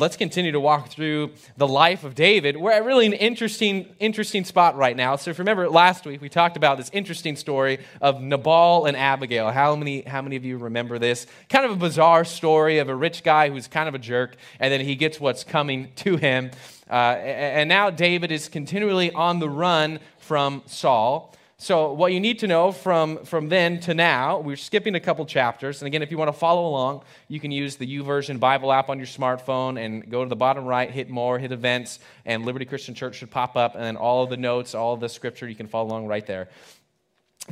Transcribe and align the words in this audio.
let's 0.00 0.16
continue 0.16 0.50
to 0.50 0.60
walk 0.60 0.88
through 0.88 1.30
the 1.58 1.68
life 1.68 2.04
of 2.04 2.14
David. 2.14 2.56
We're 2.56 2.72
at 2.72 2.84
really 2.84 3.04
an 3.04 3.12
interesting, 3.12 3.86
interesting 3.98 4.44
spot 4.44 4.74
right 4.76 4.96
now. 4.96 5.16
So 5.16 5.30
if 5.30 5.36
you 5.36 5.42
remember 5.42 5.68
last 5.68 6.06
week, 6.06 6.22
we 6.22 6.30
talked 6.30 6.56
about 6.56 6.78
this 6.78 6.90
interesting 6.94 7.36
story 7.36 7.80
of 8.00 8.22
Nabal 8.22 8.86
and 8.86 8.96
Abigail. 8.96 9.50
How 9.50 9.76
many, 9.76 10.00
how 10.02 10.22
many 10.22 10.36
of 10.36 10.44
you 10.44 10.56
remember 10.56 10.98
this? 10.98 11.26
Kind 11.50 11.66
of 11.66 11.72
a 11.72 11.76
bizarre 11.76 12.24
story 12.24 12.78
of 12.78 12.88
a 12.88 12.94
rich 12.94 13.22
guy 13.22 13.50
who's 13.50 13.68
kind 13.68 13.88
of 13.88 13.94
a 13.94 13.98
jerk, 13.98 14.36
and 14.58 14.72
then 14.72 14.80
he 14.80 14.94
gets 14.94 15.20
what's 15.20 15.44
coming 15.44 15.92
to 15.96 16.16
him. 16.16 16.50
Uh, 16.88 16.94
and 16.94 17.68
now 17.68 17.90
David 17.90 18.32
is 18.32 18.48
continually 18.48 19.12
on 19.12 19.38
the 19.38 19.50
run 19.50 20.00
from 20.18 20.62
Saul. 20.66 21.34
So, 21.62 21.92
what 21.92 22.14
you 22.14 22.20
need 22.20 22.38
to 22.38 22.46
know 22.46 22.72
from, 22.72 23.22
from 23.26 23.50
then 23.50 23.80
to 23.80 23.92
now, 23.92 24.38
we're 24.38 24.56
skipping 24.56 24.94
a 24.94 25.00
couple 25.00 25.26
chapters. 25.26 25.82
And 25.82 25.86
again, 25.88 26.00
if 26.00 26.10
you 26.10 26.16
want 26.16 26.28
to 26.28 26.32
follow 26.32 26.66
along, 26.66 27.02
you 27.28 27.38
can 27.38 27.50
use 27.50 27.76
the 27.76 27.86
YouVersion 27.98 28.40
Bible 28.40 28.72
app 28.72 28.88
on 28.88 28.96
your 28.96 29.06
smartphone 29.06 29.78
and 29.78 30.08
go 30.10 30.24
to 30.24 30.28
the 30.30 30.34
bottom 30.34 30.64
right, 30.64 30.90
hit 30.90 31.10
more, 31.10 31.38
hit 31.38 31.52
events, 31.52 31.98
and 32.24 32.46
Liberty 32.46 32.64
Christian 32.64 32.94
Church 32.94 33.16
should 33.16 33.30
pop 33.30 33.58
up. 33.58 33.74
And 33.74 33.84
then 33.84 33.98
all 33.98 34.24
of 34.24 34.30
the 34.30 34.38
notes, 34.38 34.74
all 34.74 34.94
of 34.94 35.00
the 35.00 35.08
scripture, 35.10 35.46
you 35.46 35.54
can 35.54 35.66
follow 35.66 35.88
along 35.88 36.06
right 36.06 36.26
there. 36.26 36.48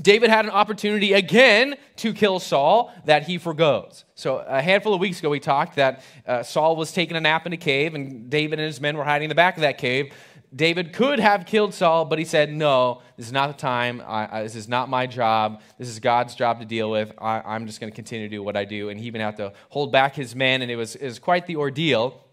David 0.00 0.30
had 0.30 0.46
an 0.46 0.52
opportunity 0.52 1.12
again 1.12 1.76
to 1.96 2.14
kill 2.14 2.38
Saul 2.38 2.92
that 3.04 3.24
he 3.24 3.36
forgoes. 3.36 4.04
So, 4.14 4.38
a 4.38 4.62
handful 4.62 4.94
of 4.94 5.00
weeks 5.00 5.18
ago, 5.18 5.28
we 5.28 5.40
talked 5.40 5.76
that 5.76 6.02
uh, 6.26 6.42
Saul 6.42 6.76
was 6.76 6.92
taking 6.92 7.16
a 7.16 7.20
nap 7.20 7.46
in 7.46 7.52
a 7.52 7.56
cave, 7.56 7.94
and 7.94 8.30
David 8.30 8.58
and 8.58 8.66
his 8.66 8.80
men 8.80 8.96
were 8.96 9.04
hiding 9.04 9.26
in 9.26 9.28
the 9.28 9.34
back 9.34 9.56
of 9.56 9.62
that 9.62 9.76
cave. 9.76 10.12
David 10.54 10.92
could 10.92 11.18
have 11.18 11.44
killed 11.44 11.74
Saul, 11.74 12.04
but 12.06 12.18
he 12.18 12.24
said, 12.24 12.52
No, 12.52 13.02
this 13.16 13.26
is 13.26 13.32
not 13.32 13.48
the 13.48 13.60
time. 13.60 14.02
I, 14.06 14.38
I, 14.38 14.42
this 14.42 14.54
is 14.54 14.68
not 14.68 14.88
my 14.88 15.06
job. 15.06 15.60
This 15.78 15.88
is 15.88 16.00
God's 16.00 16.34
job 16.34 16.60
to 16.60 16.64
deal 16.64 16.90
with. 16.90 17.12
I, 17.18 17.56
am 17.56 17.66
just 17.66 17.80
going 17.80 17.92
to 17.92 17.94
continue 17.94 18.28
to 18.28 18.34
do 18.34 18.42
what 18.42 18.56
I 18.56 18.64
do. 18.64 18.88
And 18.88 18.98
he 18.98 19.06
even 19.06 19.20
had 19.20 19.36
to 19.36 19.52
hold 19.68 19.92
back 19.92 20.14
his 20.14 20.34
men, 20.34 20.62
and 20.62 20.70
it 20.70 20.76
was, 20.76 20.96
it 20.96 21.04
was 21.04 21.18
quite 21.18 21.46
the 21.46 21.56
ordeal. 21.56 22.24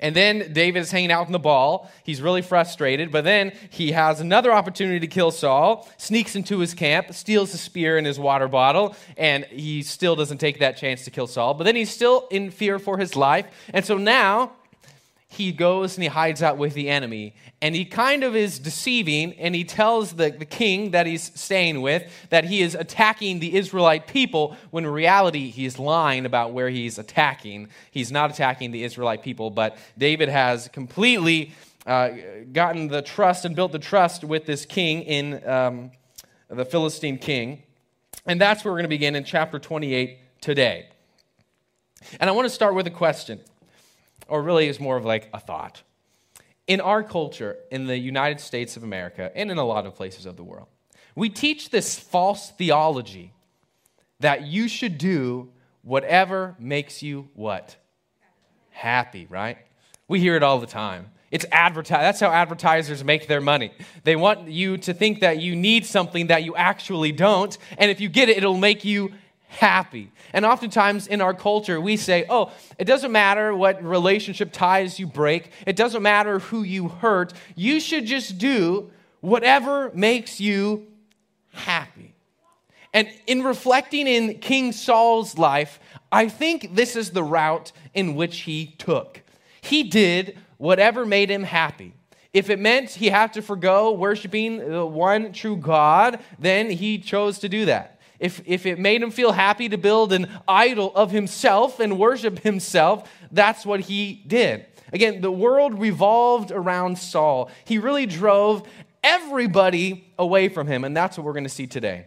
And 0.00 0.14
then 0.14 0.52
David 0.52 0.80
is 0.80 0.90
hanging 0.90 1.10
out 1.10 1.26
in 1.26 1.32
the 1.32 1.38
ball. 1.38 1.90
He's 2.04 2.22
really 2.22 2.42
frustrated, 2.42 3.10
but 3.10 3.24
then 3.24 3.52
he 3.70 3.92
has 3.92 4.20
another 4.20 4.52
opportunity 4.52 5.00
to 5.00 5.06
kill 5.06 5.30
Saul, 5.30 5.88
sneaks 5.96 6.36
into 6.36 6.58
his 6.58 6.74
camp, 6.74 7.12
steals 7.12 7.52
a 7.54 7.58
spear 7.58 7.98
and 7.98 8.06
his 8.06 8.18
water 8.18 8.48
bottle, 8.48 8.94
and 9.16 9.44
he 9.46 9.82
still 9.82 10.16
doesn't 10.16 10.38
take 10.38 10.60
that 10.60 10.76
chance 10.76 11.04
to 11.04 11.10
kill 11.10 11.26
Saul. 11.26 11.54
But 11.54 11.64
then 11.64 11.76
he's 11.76 11.90
still 11.90 12.28
in 12.30 12.50
fear 12.50 12.78
for 12.78 12.98
his 12.98 13.16
life. 13.16 13.46
And 13.72 13.84
so 13.84 13.98
now 13.98 14.52
he 15.34 15.52
goes 15.52 15.96
and 15.96 16.02
he 16.02 16.08
hides 16.08 16.42
out 16.42 16.56
with 16.56 16.74
the 16.74 16.88
enemy. 16.88 17.34
And 17.60 17.74
he 17.74 17.84
kind 17.84 18.24
of 18.24 18.36
is 18.36 18.58
deceiving, 18.58 19.32
and 19.34 19.54
he 19.54 19.64
tells 19.64 20.12
the, 20.12 20.30
the 20.30 20.44
king 20.44 20.92
that 20.92 21.06
he's 21.06 21.30
staying 21.34 21.80
with 21.82 22.10
that 22.30 22.44
he 22.44 22.62
is 22.62 22.74
attacking 22.74 23.40
the 23.40 23.56
Israelite 23.56 24.06
people, 24.06 24.56
when 24.70 24.84
in 24.84 24.90
reality, 24.90 25.50
he's 25.50 25.78
lying 25.78 26.26
about 26.26 26.52
where 26.52 26.68
he's 26.68 26.98
attacking. 26.98 27.68
He's 27.90 28.12
not 28.12 28.30
attacking 28.30 28.70
the 28.70 28.84
Israelite 28.84 29.22
people, 29.22 29.50
but 29.50 29.76
David 29.98 30.28
has 30.28 30.68
completely 30.68 31.52
uh, 31.86 32.10
gotten 32.52 32.88
the 32.88 33.02
trust 33.02 33.44
and 33.44 33.54
built 33.54 33.72
the 33.72 33.78
trust 33.78 34.24
with 34.24 34.46
this 34.46 34.64
king 34.64 35.02
in 35.02 35.46
um, 35.48 35.90
the 36.48 36.64
Philistine 36.64 37.18
king. 37.18 37.62
And 38.26 38.40
that's 38.40 38.64
where 38.64 38.72
we're 38.72 38.78
going 38.78 38.84
to 38.84 38.88
begin 38.88 39.16
in 39.16 39.24
chapter 39.24 39.58
28 39.58 40.18
today. 40.40 40.86
And 42.20 42.28
I 42.30 42.32
want 42.32 42.46
to 42.46 42.54
start 42.54 42.74
with 42.74 42.86
a 42.86 42.90
question 42.90 43.40
or 44.28 44.42
really 44.42 44.68
is 44.68 44.80
more 44.80 44.96
of 44.96 45.04
like 45.04 45.28
a 45.32 45.40
thought. 45.40 45.82
In 46.66 46.80
our 46.80 47.02
culture, 47.02 47.56
in 47.70 47.86
the 47.86 47.98
United 47.98 48.40
States 48.40 48.76
of 48.76 48.82
America, 48.82 49.30
and 49.34 49.50
in 49.50 49.58
a 49.58 49.64
lot 49.64 49.86
of 49.86 49.94
places 49.94 50.24
of 50.26 50.36
the 50.36 50.44
world, 50.44 50.68
we 51.14 51.28
teach 51.28 51.70
this 51.70 51.98
false 51.98 52.50
theology 52.50 53.32
that 54.20 54.42
you 54.42 54.68
should 54.68 54.98
do 54.98 55.50
whatever 55.82 56.56
makes 56.58 57.02
you 57.02 57.28
what? 57.34 57.76
Happy, 58.70 59.26
right? 59.28 59.58
We 60.08 60.20
hear 60.20 60.36
it 60.36 60.42
all 60.42 60.58
the 60.58 60.66
time. 60.66 61.10
It's 61.30 61.44
advertise. 61.50 62.00
That's 62.00 62.20
how 62.20 62.30
advertisers 62.30 63.02
make 63.04 63.26
their 63.26 63.40
money. 63.40 63.72
They 64.04 64.16
want 64.16 64.48
you 64.48 64.78
to 64.78 64.94
think 64.94 65.20
that 65.20 65.40
you 65.40 65.56
need 65.56 65.84
something 65.84 66.28
that 66.28 66.44
you 66.44 66.54
actually 66.54 67.12
don't, 67.12 67.56
and 67.76 67.90
if 67.90 68.00
you 68.00 68.08
get 68.08 68.28
it, 68.28 68.36
it'll 68.36 68.56
make 68.56 68.84
you 68.84 69.12
happy. 69.54 70.10
And 70.32 70.44
oftentimes 70.44 71.06
in 71.06 71.20
our 71.20 71.34
culture, 71.34 71.80
we 71.80 71.96
say, 71.96 72.26
oh, 72.28 72.52
it 72.78 72.84
doesn't 72.84 73.12
matter 73.12 73.54
what 73.54 73.82
relationship 73.82 74.52
ties 74.52 74.98
you 74.98 75.06
break, 75.06 75.50
it 75.66 75.76
doesn't 75.76 76.02
matter 76.02 76.40
who 76.40 76.62
you 76.62 76.88
hurt. 76.88 77.32
You 77.54 77.80
should 77.80 78.06
just 78.06 78.38
do 78.38 78.90
whatever 79.20 79.90
makes 79.94 80.40
you 80.40 80.86
happy. 81.52 82.14
And 82.92 83.08
in 83.26 83.42
reflecting 83.42 84.06
in 84.06 84.38
King 84.38 84.72
Saul's 84.72 85.36
life, 85.38 85.80
I 86.12 86.28
think 86.28 86.74
this 86.74 86.94
is 86.94 87.10
the 87.10 87.24
route 87.24 87.72
in 87.92 88.14
which 88.14 88.40
he 88.40 88.74
took. 88.78 89.22
He 89.62 89.82
did 89.82 90.38
whatever 90.58 91.04
made 91.04 91.30
him 91.30 91.42
happy. 91.42 91.94
If 92.32 92.50
it 92.50 92.58
meant 92.58 92.90
he 92.90 93.08
had 93.08 93.32
to 93.34 93.42
forego 93.42 93.92
worshiping 93.92 94.58
the 94.58 94.84
one 94.84 95.32
true 95.32 95.56
God, 95.56 96.20
then 96.38 96.70
he 96.70 96.98
chose 96.98 97.38
to 97.40 97.48
do 97.48 97.64
that 97.66 97.93
if, 98.18 98.40
if 98.46 98.66
it 98.66 98.78
made 98.78 99.02
him 99.02 99.10
feel 99.10 99.32
happy 99.32 99.68
to 99.68 99.76
build 99.76 100.12
an 100.12 100.28
idol 100.46 100.92
of 100.94 101.10
himself 101.10 101.80
and 101.80 101.98
worship 101.98 102.40
himself, 102.40 103.10
that's 103.32 103.66
what 103.66 103.80
he 103.80 104.22
did. 104.26 104.66
Again, 104.92 105.20
the 105.20 105.32
world 105.32 105.78
revolved 105.78 106.52
around 106.52 106.98
Saul. 106.98 107.50
He 107.64 107.78
really 107.78 108.06
drove 108.06 108.66
everybody 109.02 110.12
away 110.18 110.48
from 110.48 110.66
him, 110.66 110.84
and 110.84 110.96
that's 110.96 111.18
what 111.18 111.24
we're 111.24 111.32
going 111.32 111.44
to 111.44 111.50
see 111.50 111.66
today. 111.66 112.06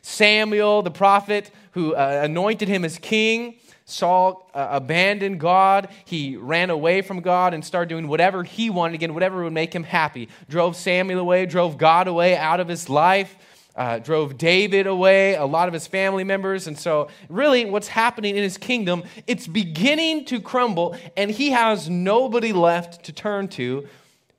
Samuel, 0.00 0.82
the 0.82 0.90
prophet 0.90 1.50
who 1.72 1.94
uh, 1.94 2.22
anointed 2.24 2.68
him 2.68 2.84
as 2.84 2.98
king, 2.98 3.56
Saul 3.84 4.50
uh, 4.54 4.68
abandoned 4.70 5.38
God. 5.40 5.88
He 6.04 6.36
ran 6.36 6.70
away 6.70 7.02
from 7.02 7.20
God 7.20 7.52
and 7.52 7.64
started 7.64 7.88
doing 7.88 8.08
whatever 8.08 8.42
he 8.42 8.70
wanted, 8.70 8.94
again, 8.94 9.14
whatever 9.14 9.44
would 9.44 9.52
make 9.52 9.74
him 9.74 9.84
happy. 9.84 10.28
Drove 10.48 10.76
Samuel 10.76 11.20
away, 11.20 11.46
drove 11.46 11.78
God 11.78 12.08
away 12.08 12.36
out 12.36 12.60
of 12.60 12.68
his 12.68 12.88
life 12.88 13.36
uh, 13.74 13.98
drove 13.98 14.36
David 14.36 14.86
away, 14.86 15.34
a 15.34 15.44
lot 15.44 15.68
of 15.68 15.74
his 15.74 15.86
family 15.86 16.24
members. 16.24 16.66
And 16.66 16.78
so, 16.78 17.08
really, 17.28 17.64
what's 17.64 17.88
happening 17.88 18.36
in 18.36 18.42
his 18.42 18.58
kingdom, 18.58 19.04
it's 19.26 19.46
beginning 19.46 20.26
to 20.26 20.40
crumble, 20.40 20.96
and 21.16 21.30
he 21.30 21.50
has 21.50 21.88
nobody 21.88 22.52
left 22.52 23.04
to 23.04 23.12
turn 23.12 23.48
to 23.48 23.86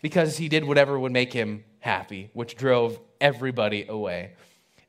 because 0.01 0.37
he 0.37 0.49
did 0.49 0.65
whatever 0.65 0.99
would 0.99 1.11
make 1.11 1.33
him 1.33 1.63
happy, 1.79 2.29
which 2.33 2.55
drove 2.55 2.99
everybody 3.19 3.85
away. 3.87 4.33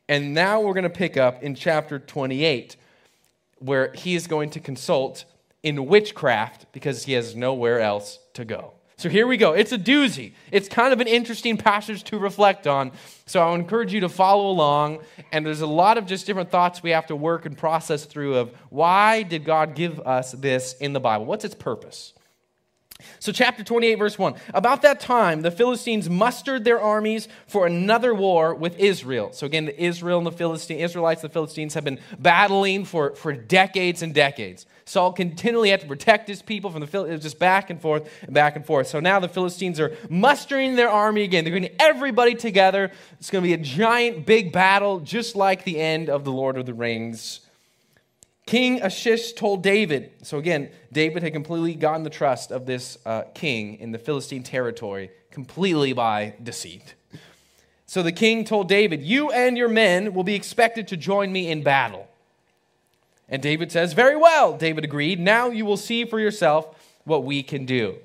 And 0.09 0.35
now 0.35 0.61
we're 0.61 0.75
going 0.75 0.85
to 0.85 0.91
pick 0.91 1.17
up 1.17 1.43
in 1.43 1.55
chapter 1.55 1.99
28, 1.99 2.77
where 3.59 3.93
he 3.95 4.15
is 4.15 4.27
going 4.27 4.51
to 4.51 4.61
consult 4.61 5.25
in 5.63 5.87
witchcraft 5.87 6.67
because 6.73 7.05
he 7.05 7.15
has 7.15 7.35
nowhere 7.35 7.81
else 7.81 8.19
to 8.35 8.45
go. 8.45 8.75
So 8.97 9.09
here 9.09 9.27
we 9.27 9.37
go. 9.37 9.53
It's 9.53 9.73
a 9.73 9.79
doozy. 9.79 10.35
It's 10.53 10.69
kind 10.69 10.93
of 10.93 11.01
an 11.01 11.09
interesting 11.09 11.57
passage 11.57 12.05
to 12.05 12.19
reflect 12.19 12.67
on. 12.67 12.93
So 13.27 13.41
I 13.41 13.55
encourage 13.55 13.93
you 13.93 14.01
to 14.01 14.09
follow 14.09 14.49
along. 14.49 15.01
And 15.33 15.45
there's 15.45 15.63
a 15.63 15.67
lot 15.67 15.99
of 15.99 16.07
just 16.07 16.27
different 16.27 16.51
thoughts 16.51 16.83
we 16.83 16.91
have 16.91 17.07
to 17.09 17.17
work 17.17 17.45
and 17.45 17.59
process 17.59 18.05
through 18.05 18.37
of 18.37 18.53
why 18.71 19.23
did 19.23 19.45
God 19.45 19.75
give 19.75 19.99
us 20.01 20.33
this 20.33 20.75
in 20.75 20.93
the 20.93 21.01
Bible? 21.01 21.25
What's 21.25 21.45
its 21.45 21.55
purpose? 21.55 22.15
So, 23.19 23.33
chapter 23.33 23.65
28, 23.65 23.97
verse 23.97 24.19
1. 24.19 24.35
About 24.53 24.83
that 24.83 25.01
time, 25.01 25.43
the 25.43 25.51
Philistines 25.51 26.09
mustered 26.09 26.65
their 26.65 26.81
armies 26.81 27.27
for 27.47 27.67
another 27.67 28.15
war 28.15 28.55
with 28.55 28.79
Israel. 28.79 29.33
So, 29.33 29.47
again, 29.47 29.65
the 29.65 29.83
Israel 29.83 30.19
and 30.19 30.27
the 30.27 30.33
Philistines, 30.33 30.81
Israelites 30.81 31.23
and 31.23 31.31
the 31.31 31.33
Philistines 31.33 31.75
have 31.75 31.83
been 31.83 31.99
battling 32.19 32.85
for, 32.85 33.15
for 33.17 33.33
decades 33.33 34.03
and 34.03 34.15
decades. 34.15 34.65
Saul 34.85 35.13
continually 35.13 35.71
had 35.71 35.81
to 35.81 35.87
protect 35.87 36.29
his 36.29 36.41
people 36.41 36.71
from 36.71 36.81
the 36.81 36.87
Philistines, 36.87 37.23
just 37.23 37.39
back 37.39 37.69
and 37.71 37.81
forth 37.81 38.09
and 38.23 38.33
back 38.33 38.55
and 38.55 38.65
forth. 38.65 38.87
So 38.87 39.01
now 39.01 39.19
the 39.19 39.29
Philistines 39.29 39.81
are 39.81 39.97
mustering 40.09 40.77
their 40.77 40.91
army 40.91 41.23
again. 41.23 41.45
They're 41.45 41.59
getting 41.59 41.77
everybody 41.81 42.35
together. 42.35 42.93
It's 43.19 43.31
going 43.31 43.43
to 43.43 43.49
be 43.49 43.55
a 43.55 43.59
giant, 43.59 44.25
big 44.25 44.53
battle, 44.53 45.01
just 45.01 45.35
like 45.35 45.65
the 45.65 45.81
end 45.81 46.09
of 46.09 46.25
The 46.25 46.33
Lord 46.33 46.57
of 46.59 46.67
the 46.67 46.75
Rings. 46.75 47.41
King 48.47 48.83
Achish 48.83 49.33
told 49.33 49.63
David, 49.63 50.13
so 50.23 50.39
again, 50.39 50.71
David 50.93 51.23
had 51.23 51.33
completely 51.33 51.75
gotten 51.75 52.03
the 52.03 52.11
trust 52.11 52.53
of 52.53 52.67
this 52.67 52.99
uh, 53.07 53.23
king 53.35 53.79
in 53.81 53.91
the 53.91 53.99
Philistine 53.99 54.43
territory 54.43 55.11
completely 55.31 55.93
by 55.93 56.35
deceit. 56.43 56.95
So 57.87 58.03
the 58.03 58.13
king 58.13 58.45
told 58.45 58.69
David, 58.69 59.03
You 59.03 59.31
and 59.31 59.57
your 59.57 59.69
men 59.69 60.15
will 60.15 60.25
be 60.25 60.35
expected 60.35 60.89
to 60.89 60.97
join 60.97 61.33
me 61.33 61.51
in 61.51 61.63
battle. 61.63 62.09
And 63.29 63.43
David 63.43 63.73
says, 63.73 63.95
Very 63.95 64.17
well, 64.17 64.57
David 64.57 64.85
agreed. 64.85 65.21
Now 65.21 65.49
you 65.49 65.65
will 65.65 65.77
see 65.77 66.05
for 66.05 66.21
yourself 66.21 66.99
what 67.05 67.25
we 67.25 67.43
can 67.43 67.65
do. 67.65 67.97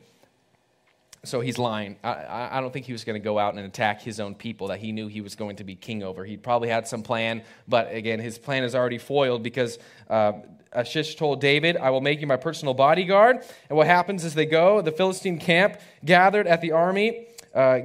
So 1.26 1.42
he's 1.42 1.58
lying. 1.58 1.98
I, 2.02 2.50
I 2.52 2.62
don't 2.62 2.72
think 2.72 2.86
he 2.86 2.94
was 2.94 3.04
going 3.04 3.20
to 3.20 3.24
go 3.24 3.38
out 3.38 3.54
and 3.54 3.66
attack 3.66 4.02
his 4.02 4.22
own 4.22 4.36
people 4.36 4.68
that 4.68 4.80
he 4.80 4.94
knew 4.94 5.08
he 5.08 5.20
was 5.20 5.36
going 5.36 5.58
to 5.58 5.66
be 5.66 5.76
king 5.76 6.02
over. 6.02 6.24
He 6.24 6.38
probably 6.38 6.70
had 6.70 6.88
some 6.88 7.04
plan, 7.04 7.44
but 7.68 7.94
again, 7.94 8.20
his 8.20 8.38
plan 8.38 8.64
is 8.64 8.74
already 8.74 8.98
foiled 8.98 9.44
because 9.44 9.80
uh, 10.10 10.34
Achish 10.72 11.16
told 11.16 11.42
David, 11.42 11.76
I 11.76 11.90
will 11.90 12.02
make 12.02 12.22
you 12.22 12.28
my 12.28 12.38
personal 12.38 12.74
bodyguard. 12.74 13.44
And 13.70 13.78
what 13.78 13.88
happens 13.88 14.24
is 14.24 14.34
they 14.34 14.46
go, 14.46 14.82
the 14.82 14.92
Philistine 14.92 15.40
camp 15.40 15.80
gathered 16.06 16.48
at 16.48 16.62
the 16.62 16.72
army. 16.72 17.28
Uh, 17.54 17.80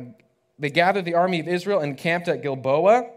they 0.58 0.70
gathered 0.70 1.04
the 1.04 1.14
army 1.14 1.40
of 1.40 1.48
Israel 1.48 1.81
and 1.81 1.96
camped 1.96 2.28
at 2.28 2.42
Gilboa. 2.42 3.10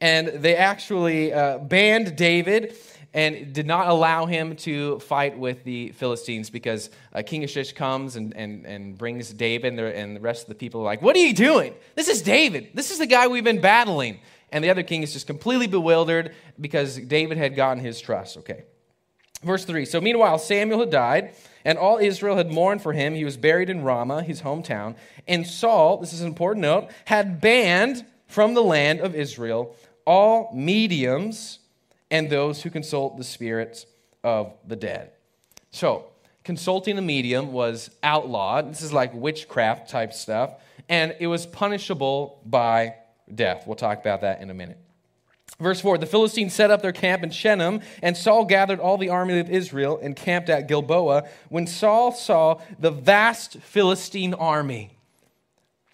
And 0.00 0.28
they 0.28 0.54
actually 0.54 1.32
uh, 1.32 1.58
banned 1.58 2.14
David 2.14 2.76
and 3.14 3.52
did 3.52 3.66
not 3.66 3.88
allow 3.88 4.26
him 4.26 4.56
to 4.56 4.98
fight 5.00 5.38
with 5.38 5.64
the 5.64 5.90
Philistines 5.92 6.50
because 6.50 6.90
uh, 7.12 7.22
King 7.24 7.44
Achish 7.44 7.72
comes 7.72 8.16
and, 8.16 8.36
and, 8.36 8.66
and 8.66 8.98
brings 8.98 9.32
David, 9.32 9.68
and 9.68 9.78
the, 9.78 9.96
and 9.96 10.16
the 10.16 10.20
rest 10.20 10.42
of 10.42 10.48
the 10.48 10.54
people 10.54 10.82
are 10.82 10.84
like, 10.84 11.02
What 11.02 11.16
are 11.16 11.20
you 11.20 11.32
doing? 11.32 11.74
This 11.94 12.08
is 12.08 12.22
David. 12.22 12.70
This 12.74 12.90
is 12.90 12.98
the 12.98 13.06
guy 13.06 13.28
we've 13.28 13.44
been 13.44 13.60
battling. 13.60 14.20
And 14.50 14.64
the 14.64 14.70
other 14.70 14.82
king 14.82 15.02
is 15.02 15.12
just 15.12 15.26
completely 15.26 15.66
bewildered 15.66 16.34
because 16.58 16.96
David 16.96 17.36
had 17.36 17.54
gotten 17.54 17.82
his 17.82 18.00
trust. 18.00 18.38
Okay. 18.38 18.64
Verse 19.42 19.64
3 19.64 19.84
So 19.84 20.00
meanwhile, 20.00 20.38
Samuel 20.38 20.80
had 20.80 20.90
died, 20.90 21.34
and 21.64 21.78
all 21.78 21.98
Israel 21.98 22.36
had 22.36 22.50
mourned 22.50 22.82
for 22.82 22.92
him. 22.92 23.14
He 23.14 23.24
was 23.24 23.36
buried 23.36 23.70
in 23.70 23.82
Ramah, 23.82 24.22
his 24.22 24.42
hometown. 24.42 24.96
And 25.26 25.46
Saul, 25.46 25.98
this 25.98 26.12
is 26.12 26.20
an 26.20 26.28
important 26.28 26.62
note, 26.62 26.90
had 27.04 27.40
banned 27.40 28.04
from 28.26 28.54
the 28.54 28.62
land 28.62 29.00
of 29.00 29.14
Israel 29.14 29.74
all 30.04 30.50
mediums 30.54 31.57
and 32.10 32.30
those 32.30 32.62
who 32.62 32.70
consult 32.70 33.16
the 33.16 33.24
spirits 33.24 33.86
of 34.24 34.52
the 34.66 34.76
dead. 34.76 35.12
So, 35.70 36.06
consulting 36.44 36.98
a 36.98 37.02
medium 37.02 37.52
was 37.52 37.90
outlawed. 38.02 38.70
This 38.70 38.82
is 38.82 38.92
like 38.92 39.12
witchcraft 39.14 39.90
type 39.90 40.12
stuff, 40.12 40.54
and 40.88 41.14
it 41.20 41.26
was 41.26 41.46
punishable 41.46 42.40
by 42.46 42.94
death. 43.34 43.64
We'll 43.66 43.76
talk 43.76 44.00
about 44.00 44.22
that 44.22 44.40
in 44.40 44.50
a 44.50 44.54
minute. 44.54 44.78
Verse 45.60 45.80
4 45.80 45.98
The 45.98 46.06
Philistines 46.06 46.54
set 46.54 46.70
up 46.70 46.82
their 46.82 46.92
camp 46.92 47.22
in 47.22 47.30
Shunem, 47.30 47.80
and 48.02 48.16
Saul 48.16 48.44
gathered 48.44 48.80
all 48.80 48.96
the 48.96 49.08
army 49.08 49.38
of 49.40 49.50
Israel 49.50 49.98
and 50.02 50.14
camped 50.14 50.48
at 50.48 50.68
Gilboa. 50.68 51.28
When 51.48 51.66
Saul 51.66 52.12
saw 52.12 52.60
the 52.78 52.90
vast 52.90 53.58
Philistine 53.58 54.34
army, 54.34 54.96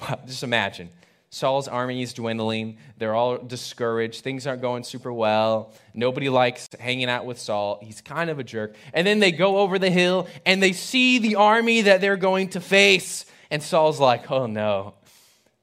just 0.27 0.43
imagine. 0.43 0.91
Saul's 1.35 1.67
army 1.67 2.01
is 2.01 2.13
dwindling. 2.13 2.79
They're 2.97 3.17
all 3.17 3.39
discouraged. 3.39 4.23
Things 4.23 4.47
aren't 4.47 4.63
going 4.63 4.85
super 4.85 5.13
well. 5.13 5.73
Nobody 5.93 6.29
likes 6.29 6.69
hanging 6.79 7.09
out 7.09 7.27
with 7.27 7.41
Saul. 7.41 7.81
He's 7.83 8.01
kind 8.01 8.31
of 8.31 8.39
a 8.39 8.45
jerk. 8.45 8.77
And 8.93 9.05
then 9.05 9.19
they 9.19 9.33
go 9.33 9.59
over 9.59 9.77
the 9.77 9.91
hill 9.91 10.29
and 10.47 10.63
they 10.63 10.73
see 10.73 11.19
the 11.19 11.35
army 11.35 11.81
that 11.83 12.01
they're 12.01 12.17
going 12.17 12.51
to 12.51 12.61
face. 12.61 13.27
And 13.51 13.61
Saul's 13.61 13.99
like, 13.99 14.31
oh 14.31 14.47
no, 14.47 14.95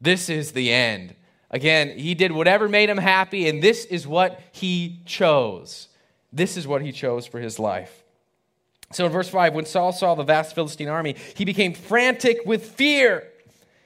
this 0.02 0.28
is 0.28 0.52
the 0.52 0.74
end. 0.74 1.16
Again, 1.50 1.98
he 1.98 2.16
did 2.16 2.34
whatever 2.34 2.68
made 2.68 2.90
him 2.90 2.98
happy, 2.98 3.48
and 3.48 3.64
this 3.64 3.86
is 3.86 4.06
what 4.06 4.42
he 4.52 5.00
chose. 5.06 5.88
This 6.34 6.58
is 6.58 6.68
what 6.68 6.82
he 6.82 6.92
chose 6.92 7.26
for 7.26 7.40
his 7.40 7.60
life. 7.60 8.04
So 8.92 9.06
in 9.06 9.12
verse 9.14 9.30
5, 9.30 9.54
when 9.54 9.66
Saul 9.66 9.94
saw 9.94 10.16
the 10.16 10.24
vast 10.24 10.54
Philistine 10.54 10.90
army, 10.90 11.16
he 11.36 11.46
became 11.46 11.74
frantic 11.74 12.40
with 12.46 12.72
fear. 12.72 13.30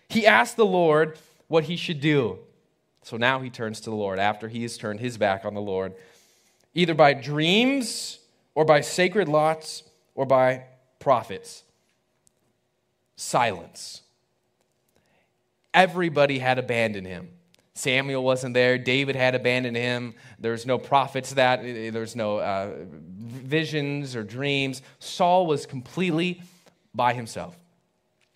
He 0.09 0.25
asked 0.25 0.57
the 0.57 0.65
Lord 0.65 1.19
what 1.47 1.65
he 1.65 1.75
should 1.75 2.01
do. 2.01 2.39
So 3.03 3.17
now 3.17 3.39
he 3.39 3.49
turns 3.49 3.79
to 3.81 3.89
the 3.89 3.95
Lord 3.95 4.17
after 4.19 4.47
he 4.47 4.63
has 4.63 4.77
turned 4.77 4.99
his 4.99 5.17
back 5.17 5.45
on 5.45 5.53
the 5.53 5.61
Lord, 5.61 5.93
either 6.73 6.93
by 6.93 7.13
dreams 7.13 8.19
or 8.55 8.65
by 8.65 8.81
sacred 8.81 9.27
lots 9.27 9.83
or 10.15 10.25
by 10.25 10.63
prophets. 10.99 11.63
Silence. 13.15 14.01
Everybody 15.73 16.39
had 16.39 16.57
abandoned 16.57 17.05
him. 17.05 17.29
Samuel 17.75 18.23
wasn't 18.23 18.53
there. 18.53 18.77
David 18.77 19.17
had 19.17 19.35
abandoned 19.35 19.75
him. 19.75 20.15
There's 20.39 20.65
no 20.65 20.77
prophets 20.77 21.33
that, 21.33 21.61
there's 21.61 22.15
no 22.15 22.37
uh, 22.37 22.71
visions 22.87 24.15
or 24.15 24.23
dreams. 24.23 24.81
Saul 24.99 25.45
was 25.45 25.65
completely 25.65 26.41
by 26.93 27.13
himself. 27.13 27.57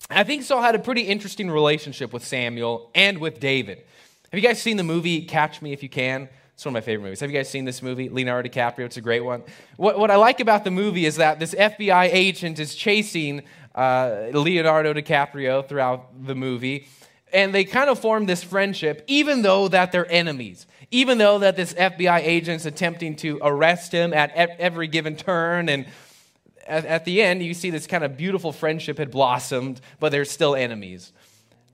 I 0.10 0.24
think 0.24 0.44
Saul 0.44 0.62
had 0.62 0.76
a 0.76 0.80
pretty 0.80 1.02
interesting 1.02 1.52
relationship 1.52 2.14
with 2.14 2.26
Samuel 2.26 2.90
and 2.96 3.20
with 3.20 3.40
David. 3.40 3.84
Have 4.32 4.42
you 4.42 4.48
guys 4.48 4.62
seen 4.62 4.78
the 4.78 4.84
movie 4.84 5.22
Catch 5.22 5.62
Me 5.62 5.72
If 5.72 5.84
You 5.84 5.90
Can? 5.90 6.30
It's 6.54 6.66
one 6.66 6.76
of 6.76 6.82
my 6.82 6.86
favorite 6.86 7.04
movies. 7.04 7.20
Have 7.20 7.30
you 7.30 7.38
guys 7.38 7.50
seen 7.50 7.64
this 7.64 7.82
movie? 7.82 8.10
Leonardo 8.10 8.50
DiCaprio, 8.50 8.80
it's 8.80 8.98
a 8.98 9.02
great 9.02 9.24
one. 9.24 9.44
What, 9.78 9.98
what 9.98 10.12
I 10.12 10.16
like 10.16 10.40
about 10.40 10.64
the 10.64 10.72
movie 10.72 11.06
is 11.06 11.18
that 11.18 11.40
this 11.40 11.54
FBI 11.54 12.10
agent 12.12 12.60
is 12.60 12.76
chasing 12.76 13.44
uh, 13.76 14.30
Leonardo 14.34 14.94
DiCaprio 14.94 15.66
throughout 15.68 16.26
the 16.26 16.36
movie 16.36 16.88
and 17.32 17.54
they 17.54 17.64
kind 17.64 17.90
of 17.90 18.00
form 18.00 18.26
this 18.26 18.44
friendship 18.44 19.04
even 19.08 19.42
though 19.42 19.68
that 19.68 19.92
they're 19.92 20.12
enemies 20.12 20.66
even 20.92 21.18
though 21.18 21.40
that 21.40 21.56
this 21.56 21.74
fbi 21.74 22.20
agent's 22.20 22.66
attempting 22.66 23.16
to 23.16 23.40
arrest 23.42 23.92
him 23.92 24.14
at 24.14 24.32
every 24.36 24.88
given 24.88 25.16
turn 25.16 25.70
and 25.70 25.86
at, 26.68 26.86
at 26.86 27.06
the 27.06 27.22
end 27.22 27.44
you 27.44 27.54
see 27.54 27.70
this 27.70 27.88
kind 27.88 28.04
of 28.04 28.18
beautiful 28.18 28.52
friendship 28.52 28.98
had 28.98 29.12
blossomed 29.12 29.80
but 30.00 30.12
they're 30.12 30.26
still 30.26 30.56
enemies 30.56 31.12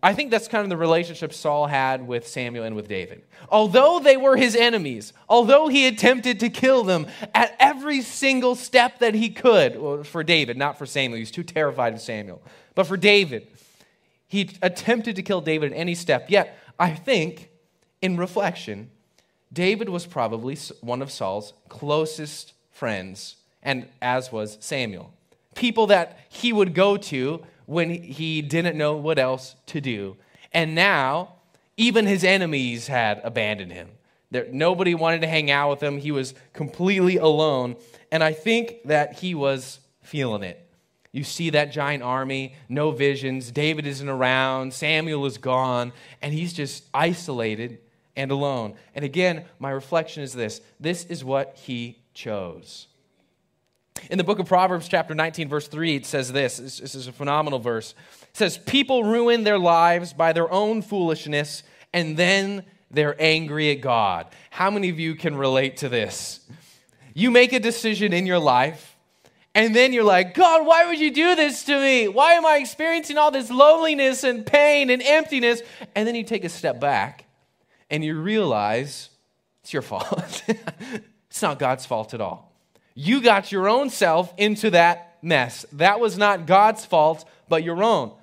i 0.03 0.13
think 0.13 0.31
that's 0.31 0.47
kind 0.47 0.63
of 0.63 0.69
the 0.69 0.77
relationship 0.77 1.33
saul 1.33 1.67
had 1.67 2.07
with 2.07 2.27
samuel 2.27 2.63
and 2.63 2.75
with 2.75 2.87
david 2.87 3.23
although 3.49 3.99
they 3.99 4.17
were 4.17 4.35
his 4.37 4.55
enemies 4.55 5.13
although 5.29 5.67
he 5.67 5.87
attempted 5.87 6.39
to 6.39 6.49
kill 6.49 6.83
them 6.83 7.07
at 7.33 7.55
every 7.59 8.01
single 8.01 8.55
step 8.55 8.99
that 8.99 9.13
he 9.13 9.29
could 9.29 10.05
for 10.05 10.23
david 10.23 10.57
not 10.57 10.77
for 10.77 10.85
samuel 10.85 11.17
he's 11.19 11.31
too 11.31 11.43
terrified 11.43 11.93
of 11.93 12.01
samuel 12.01 12.41
but 12.73 12.85
for 12.85 12.97
david 12.97 13.47
he 14.27 14.49
attempted 14.61 15.15
to 15.15 15.23
kill 15.23 15.41
David 15.41 15.71
at 15.71 15.77
any 15.77 15.95
step. 15.95 16.29
Yet, 16.29 16.57
I 16.79 16.91
think, 16.91 17.49
in 18.01 18.17
reflection, 18.17 18.91
David 19.51 19.89
was 19.89 20.05
probably 20.05 20.57
one 20.81 21.01
of 21.01 21.11
Saul's 21.11 21.53
closest 21.69 22.53
friends, 22.71 23.37
and 23.65 23.87
as 24.01 24.31
was 24.31 24.57
Samuel. 24.61 25.11
People 25.55 25.87
that 25.87 26.19
he 26.29 26.53
would 26.53 26.73
go 26.73 26.95
to 26.95 27.43
when 27.65 27.89
he 27.89 28.41
didn't 28.41 28.77
know 28.77 28.95
what 28.95 29.19
else 29.19 29.55
to 29.67 29.81
do. 29.81 30.15
And 30.53 30.75
now, 30.75 31.33
even 31.75 32.05
his 32.05 32.23
enemies 32.23 32.87
had 32.87 33.19
abandoned 33.23 33.73
him. 33.73 33.89
There, 34.31 34.47
nobody 34.51 34.95
wanted 34.95 35.21
to 35.21 35.27
hang 35.27 35.51
out 35.51 35.71
with 35.71 35.83
him. 35.83 35.97
He 35.97 36.11
was 36.11 36.33
completely 36.53 37.17
alone. 37.17 37.75
And 38.11 38.23
I 38.23 38.33
think 38.33 38.83
that 38.85 39.19
he 39.19 39.35
was 39.35 39.79
feeling 40.01 40.43
it. 40.43 40.61
You 41.11 41.23
see 41.23 41.49
that 41.51 41.71
giant 41.71 42.03
army, 42.03 42.55
no 42.67 42.91
visions. 42.91 43.49
David 43.51 43.87
isn't 43.87 44.07
around. 44.07 44.73
Samuel 44.73 45.25
is 45.25 45.37
gone. 45.37 45.93
And 46.21 46.33
he's 46.33 46.53
just 46.53 46.83
isolated 46.93 47.79
and 48.15 48.31
alone. 48.31 48.75
And 48.93 49.03
again, 49.03 49.45
my 49.57 49.71
reflection 49.71 50.23
is 50.23 50.33
this 50.33 50.61
this 50.79 51.05
is 51.05 51.23
what 51.23 51.55
he 51.55 51.99
chose. 52.13 52.87
In 54.09 54.17
the 54.17 54.23
book 54.23 54.39
of 54.39 54.47
Proverbs, 54.47 54.87
chapter 54.87 55.15
19, 55.15 55.49
verse 55.49 55.67
3, 55.67 55.95
it 55.95 56.05
says 56.05 56.31
this. 56.31 56.57
This 56.57 56.95
is 56.95 57.07
a 57.07 57.11
phenomenal 57.11 57.59
verse. 57.59 57.95
It 58.23 58.37
says, 58.37 58.57
People 58.57 59.03
ruin 59.03 59.43
their 59.43 59.57
lives 59.57 60.13
by 60.13 60.33
their 60.33 60.51
own 60.51 60.81
foolishness, 60.81 61.63
and 61.93 62.15
then 62.15 62.63
they're 62.91 63.15
angry 63.21 63.71
at 63.71 63.81
God. 63.81 64.27
How 64.51 64.69
many 64.69 64.89
of 64.89 64.99
you 64.99 65.15
can 65.15 65.35
relate 65.35 65.77
to 65.77 65.89
this? 65.89 66.41
You 67.13 67.31
make 67.31 67.53
a 67.53 67.59
decision 67.59 68.13
in 68.13 68.25
your 68.25 68.39
life 68.39 68.95
and 69.55 69.73
then 69.73 69.93
you're 69.93 70.03
like, 70.03 70.33
God, 70.33 70.67
why 70.67 70.85
would 70.85 70.99
you 70.99 71.11
do 71.11 71.33
this 71.33 71.63
to 71.63 71.79
me? 71.79 72.09
Why 72.09 72.33
am 72.33 72.45
I 72.45 72.57
experiencing 72.57 73.17
all 73.17 73.31
this 73.31 73.49
loneliness 73.49 74.25
and 74.25 74.45
pain 74.45 74.89
and 74.89 75.01
emptiness? 75.01 75.61
And 75.95 76.05
then 76.05 76.13
you 76.13 76.25
take 76.25 76.43
a 76.43 76.49
step 76.49 76.81
back 76.81 77.23
and 77.89 78.03
you 78.03 78.19
realize 78.19 79.09
it's 79.63 79.71
your 79.71 79.81
fault. 79.81 80.43
it's 81.29 81.41
not 81.41 81.57
God's 81.57 81.85
fault 81.85 82.13
at 82.13 82.19
all. 82.19 82.51
You 82.95 83.21
got 83.21 83.51
your 83.51 83.67
own 83.67 83.89
self 83.89 84.33
into 84.37 84.71
that 84.71 85.17
mess. 85.21 85.65
That 85.73 85.99
was 85.99 86.17
not 86.17 86.47
God's 86.47 86.85
fault, 86.85 87.25
but 87.49 87.63
your 87.63 87.83
own. 87.83 88.13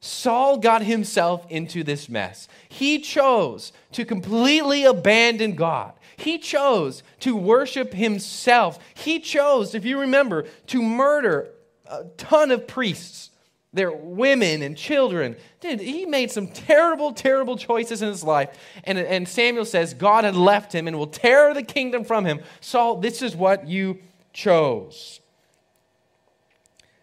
Saul 0.00 0.58
got 0.58 0.82
himself 0.82 1.46
into 1.48 1.82
this 1.82 2.08
mess. 2.08 2.48
He 2.68 2.98
chose 2.98 3.72
to 3.92 4.04
completely 4.04 4.84
abandon 4.84 5.54
God. 5.54 5.92
He 6.16 6.38
chose 6.38 7.02
to 7.20 7.36
worship 7.36 7.92
himself. 7.92 8.78
He 8.94 9.20
chose, 9.20 9.74
if 9.74 9.84
you 9.84 10.00
remember, 10.00 10.46
to 10.68 10.82
murder 10.82 11.48
a 11.86 12.04
ton 12.16 12.50
of 12.50 12.66
priests, 12.66 13.30
their 13.72 13.92
women 13.92 14.62
and 14.62 14.76
children. 14.76 15.36
Dude, 15.60 15.80
he 15.80 16.06
made 16.06 16.30
some 16.30 16.48
terrible, 16.48 17.12
terrible 17.12 17.56
choices 17.56 18.00
in 18.00 18.08
his 18.08 18.24
life. 18.24 18.50
And, 18.84 18.98
and 18.98 19.28
Samuel 19.28 19.66
says 19.66 19.92
God 19.92 20.24
had 20.24 20.34
left 20.34 20.72
him 20.72 20.88
and 20.88 20.98
will 20.98 21.06
tear 21.06 21.52
the 21.52 21.62
kingdom 21.62 22.04
from 22.04 22.24
him. 22.24 22.40
Saul, 22.60 22.96
this 22.96 23.22
is 23.22 23.36
what 23.36 23.68
you 23.68 23.98
chose. 24.36 25.20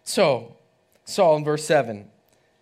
So, 0.04 0.56
Saul 1.04 1.36
in 1.36 1.44
verse 1.44 1.64
7, 1.64 2.08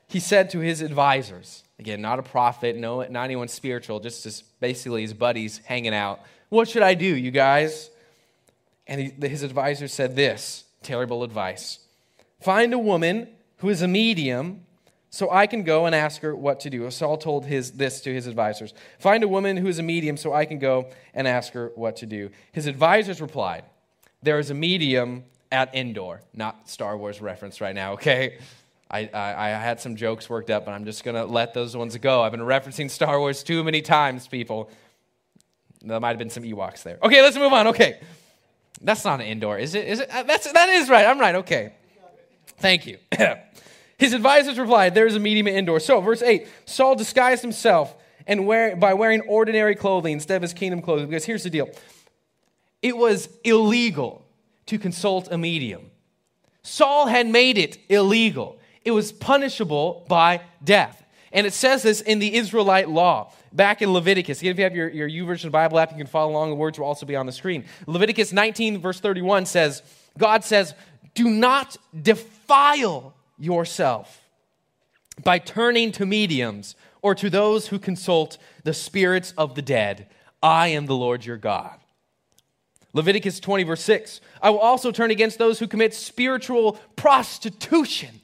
he 0.09 0.19
said 0.19 0.49
to 0.51 0.61
his 0.61 0.81
advisors, 0.81 1.63
again, 1.79 2.01
not 2.01 2.19
a 2.19 2.23
prophet, 2.23 2.77
no, 2.77 3.03
not 3.03 3.25
anyone 3.25 3.49
spiritual, 3.49 4.01
just 4.01 4.25
as 4.25 4.43
basically 4.61 5.03
his 5.03 5.13
buddies 5.13 5.59
hanging 5.65 5.95
out. 5.95 6.21
What 6.49 6.69
should 6.69 6.83
I 6.83 6.95
do, 6.95 7.05
you 7.05 7.31
guys? 7.31 7.91
And 8.87 9.01
he, 9.01 9.29
his 9.29 9.43
advisor 9.43 9.89
said 9.89 10.17
this 10.17 10.65
terrible 10.83 11.23
advice 11.23 11.79
Find 12.41 12.73
a 12.73 12.79
woman 12.79 13.29
who 13.59 13.69
is 13.69 13.83
a 13.83 13.89
medium 13.89 14.65
so 15.11 15.31
I 15.31 15.47
can 15.47 15.63
go 15.63 15.85
and 15.85 15.95
ask 15.95 16.23
her 16.23 16.35
what 16.35 16.61
to 16.61 16.71
do. 16.71 16.91
Saul 16.91 17.19
told 17.19 17.45
his, 17.45 17.73
this 17.73 18.01
to 18.01 18.13
his 18.13 18.27
advisors 18.27 18.73
Find 18.99 19.23
a 19.23 19.29
woman 19.29 19.59
who 19.59 19.69
is 19.69 19.79
a 19.79 19.83
medium 19.83 20.17
so 20.17 20.33
I 20.33 20.47
can 20.47 20.59
go 20.59 20.89
and 21.13 21.29
ask 21.29 21.53
her 21.53 21.73
what 21.75 21.97
to 21.97 22.07
do. 22.07 22.31
His 22.53 22.67
advisors 22.67 23.21
replied, 23.21 23.65
There 24.23 24.39
is 24.39 24.51
a 24.51 24.55
medium 24.55 25.25
at 25.51 25.75
Endor. 25.75 26.23
Not 26.35 26.69
Star 26.69 26.97
Wars 26.97 27.21
reference 27.21 27.61
right 27.61 27.75
now, 27.75 27.95
okay? 27.95 28.39
I, 28.91 29.09
I, 29.13 29.47
I 29.47 29.49
had 29.49 29.81
some 29.81 29.97
jokes 29.97 30.29
worked 30.29 30.51
up, 30.51 30.65
but 30.65 30.73
I'm 30.73 30.85
just 30.85 31.03
going 31.03 31.17
to 31.17 31.25
let 31.25 31.55
those 31.55 31.77
ones 31.77 31.97
go. 31.97 32.23
I've 32.23 32.33
been 32.33 32.41
referencing 32.41 32.91
Star 32.91 33.19
Wars 33.19 33.43
too 33.43 33.65
many 33.65 33.81
times, 33.81 34.29
people. 34.29 34.71
There 35.83 35.99
might 35.99 36.11
have 36.11 36.19
been 36.19 36.31
some 36.31 36.43
Ewoks 36.43 36.83
there. 36.83 36.99
Okay, 37.03 37.23
let's 37.23 37.37
move 37.37 37.53
on. 37.53 37.69
Okay. 37.69 38.01
That's 38.81 39.05
not 39.05 39.21
an 39.21 39.27
Endor, 39.27 39.59
is 39.59 39.75
it? 39.75 39.87
Is 39.89 40.01
it? 40.01 40.11
Uh, 40.11 40.23
that's, 40.25 40.53
that 40.53 40.69
is 40.69 40.89
right. 40.89 41.07
I'm 41.07 41.19
right. 41.19 41.37
Okay. 41.37 41.73
Thank 42.59 42.87
you. 42.87 42.99
His 43.99 44.13
advisors 44.13 44.59
replied, 44.59 44.95
There 44.95 45.07
is 45.07 45.15
a 45.15 45.21
medium 45.21 45.47
at 45.49 45.55
indoor. 45.55 45.81
So, 45.81 46.01
verse 46.01 46.23
8 46.23 46.47
Saul 46.65 46.95
disguised 46.95 47.43
himself 47.43 47.95
and 48.27 48.47
wear, 48.47 48.77
by 48.77 48.95
wearing 48.95 49.21
ordinary 49.23 49.75
clothing 49.75 50.13
instead 50.13 50.37
of 50.37 50.43
his 50.43 50.53
kingdom 50.53 50.83
clothing. 50.83 51.07
Because 51.07 51.25
here's 51.25 51.45
the 51.45 51.51
deal 51.51 51.69
it 52.83 52.97
was 52.97 53.29
illegal 53.45 54.27
to 54.67 54.79
consult 54.79 55.31
a 55.31 55.39
medium. 55.39 55.91
Saul 56.63 57.07
had 57.07 57.27
made 57.27 57.59
it 57.59 57.79
illegal, 57.89 58.59
it 58.85 58.91
was 58.91 59.13
punishable 59.13 60.05
by 60.09 60.43
death. 60.63 60.99
And 61.33 61.47
it 61.47 61.55
says 61.55 61.83
this 61.83 62.03
in 62.03 62.19
the 62.19 62.35
Israelite 62.35 62.91
law 62.91 63.33
back 63.53 63.81
in 63.81 63.93
Leviticus. 63.93 64.43
If 64.43 64.59
you 64.59 64.65
have 64.65 64.77
your, 64.77 64.91
your 64.91 65.09
YouVersion 65.09 65.51
Bible 65.51 65.79
app, 65.79 65.91
you 65.91 65.97
can 65.97 66.07
follow 66.07 66.31
along. 66.31 66.51
The 66.51 66.57
words 66.57 66.79
will 66.79 66.87
also 66.87 67.07
be 67.07 67.17
on 67.17 67.25
the 67.25 67.33
screen. 67.33 67.65
Leviticus 67.87 68.33
19, 68.33 68.81
verse 68.81 69.01
31 69.01 69.47
says, 69.47 69.83
God 70.19 70.45
says, 70.45 70.75
Do 71.15 71.31
not 71.31 71.79
defile 72.01 73.15
yourself 73.39 74.23
by 75.25 75.39
turning 75.39 75.91
to 75.93 76.05
mediums 76.05 76.75
or 77.01 77.15
to 77.15 77.31
those 77.31 77.69
who 77.69 77.79
consult 77.79 78.37
the 78.65 78.75
spirits 78.75 79.33
of 79.39 79.55
the 79.55 79.63
dead. 79.63 80.09
I 80.43 80.69
am 80.69 80.87
the 80.87 80.97
Lord 80.97 81.25
your 81.25 81.39
God. 81.39 81.82
Leviticus 82.93 83.41
20, 83.41 83.65
verse 83.65 83.83
6 83.83 84.21
I 84.41 84.51
will 84.51 84.59
also 84.59 84.91
turn 84.91 85.11
against 85.11 85.39
those 85.39 85.59
who 85.59 85.67
commit 85.67 85.95
spiritual 85.95 86.79
prostitution 86.97 88.21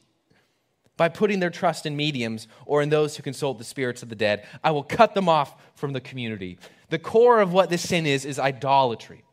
by 0.97 1.09
putting 1.09 1.41
their 1.41 1.51
trust 1.51 1.87
in 1.87 1.97
mediums 1.97 2.49
or 2.67 2.83
in 2.83 2.91
those 2.91 3.17
who 3.17 3.23
consult 3.23 3.57
the 3.59 3.65
spirits 3.65 4.03
of 4.03 4.09
the 4.09 4.17
dead. 4.17 4.47
I 4.63 4.73
will 4.73 4.83
cut 4.83 5.15
them 5.15 5.29
off 5.29 5.55
from 5.75 5.93
the 5.93 6.01
community. 6.01 6.59
The 6.91 6.99
core 6.99 7.41
of 7.41 7.53
what 7.53 7.71
this 7.71 7.89
sin 7.89 8.05
is 8.05 8.25
is 8.25 8.39
idolatry. 8.39 9.25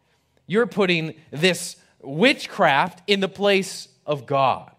You're 0.48 0.68
putting 0.68 1.16
this 1.32 1.76
witchcraft 2.02 3.02
in 3.08 3.20
the 3.20 3.28
place 3.28 3.88
of 4.06 4.26
God. 4.28 4.72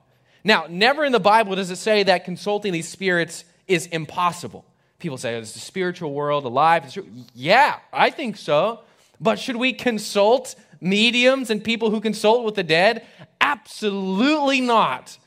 Now, 0.45 0.67
never 0.71 1.05
in 1.05 1.11
the 1.11 1.19
Bible 1.19 1.57
does 1.57 1.73
it 1.73 1.77
say 1.77 2.05
that 2.05 2.25
consulting 2.25 2.73
these 2.73 2.89
spirits 2.89 3.45
is 3.67 3.87
impossible. 3.87 4.65
People 5.01 5.19
say, 5.19 5.35
oh, 5.35 5.41
is 5.41 5.53
the 5.53 5.59
spiritual 5.59 6.13
world 6.13 6.45
alive? 6.45 6.97
Yeah, 7.35 7.81
I 7.93 8.11
think 8.11 8.37
so. 8.37 8.81
But 9.21 9.39
should 9.39 9.57
we 9.57 9.73
consult 9.73 10.55
mediums 10.81 11.51
and 11.51 11.63
people 11.63 11.91
who 11.91 12.01
consult 12.01 12.45
with 12.45 12.55
the 12.55 12.63
dead? 12.63 13.07
Absolutely 13.41 14.61
not. 14.61 15.19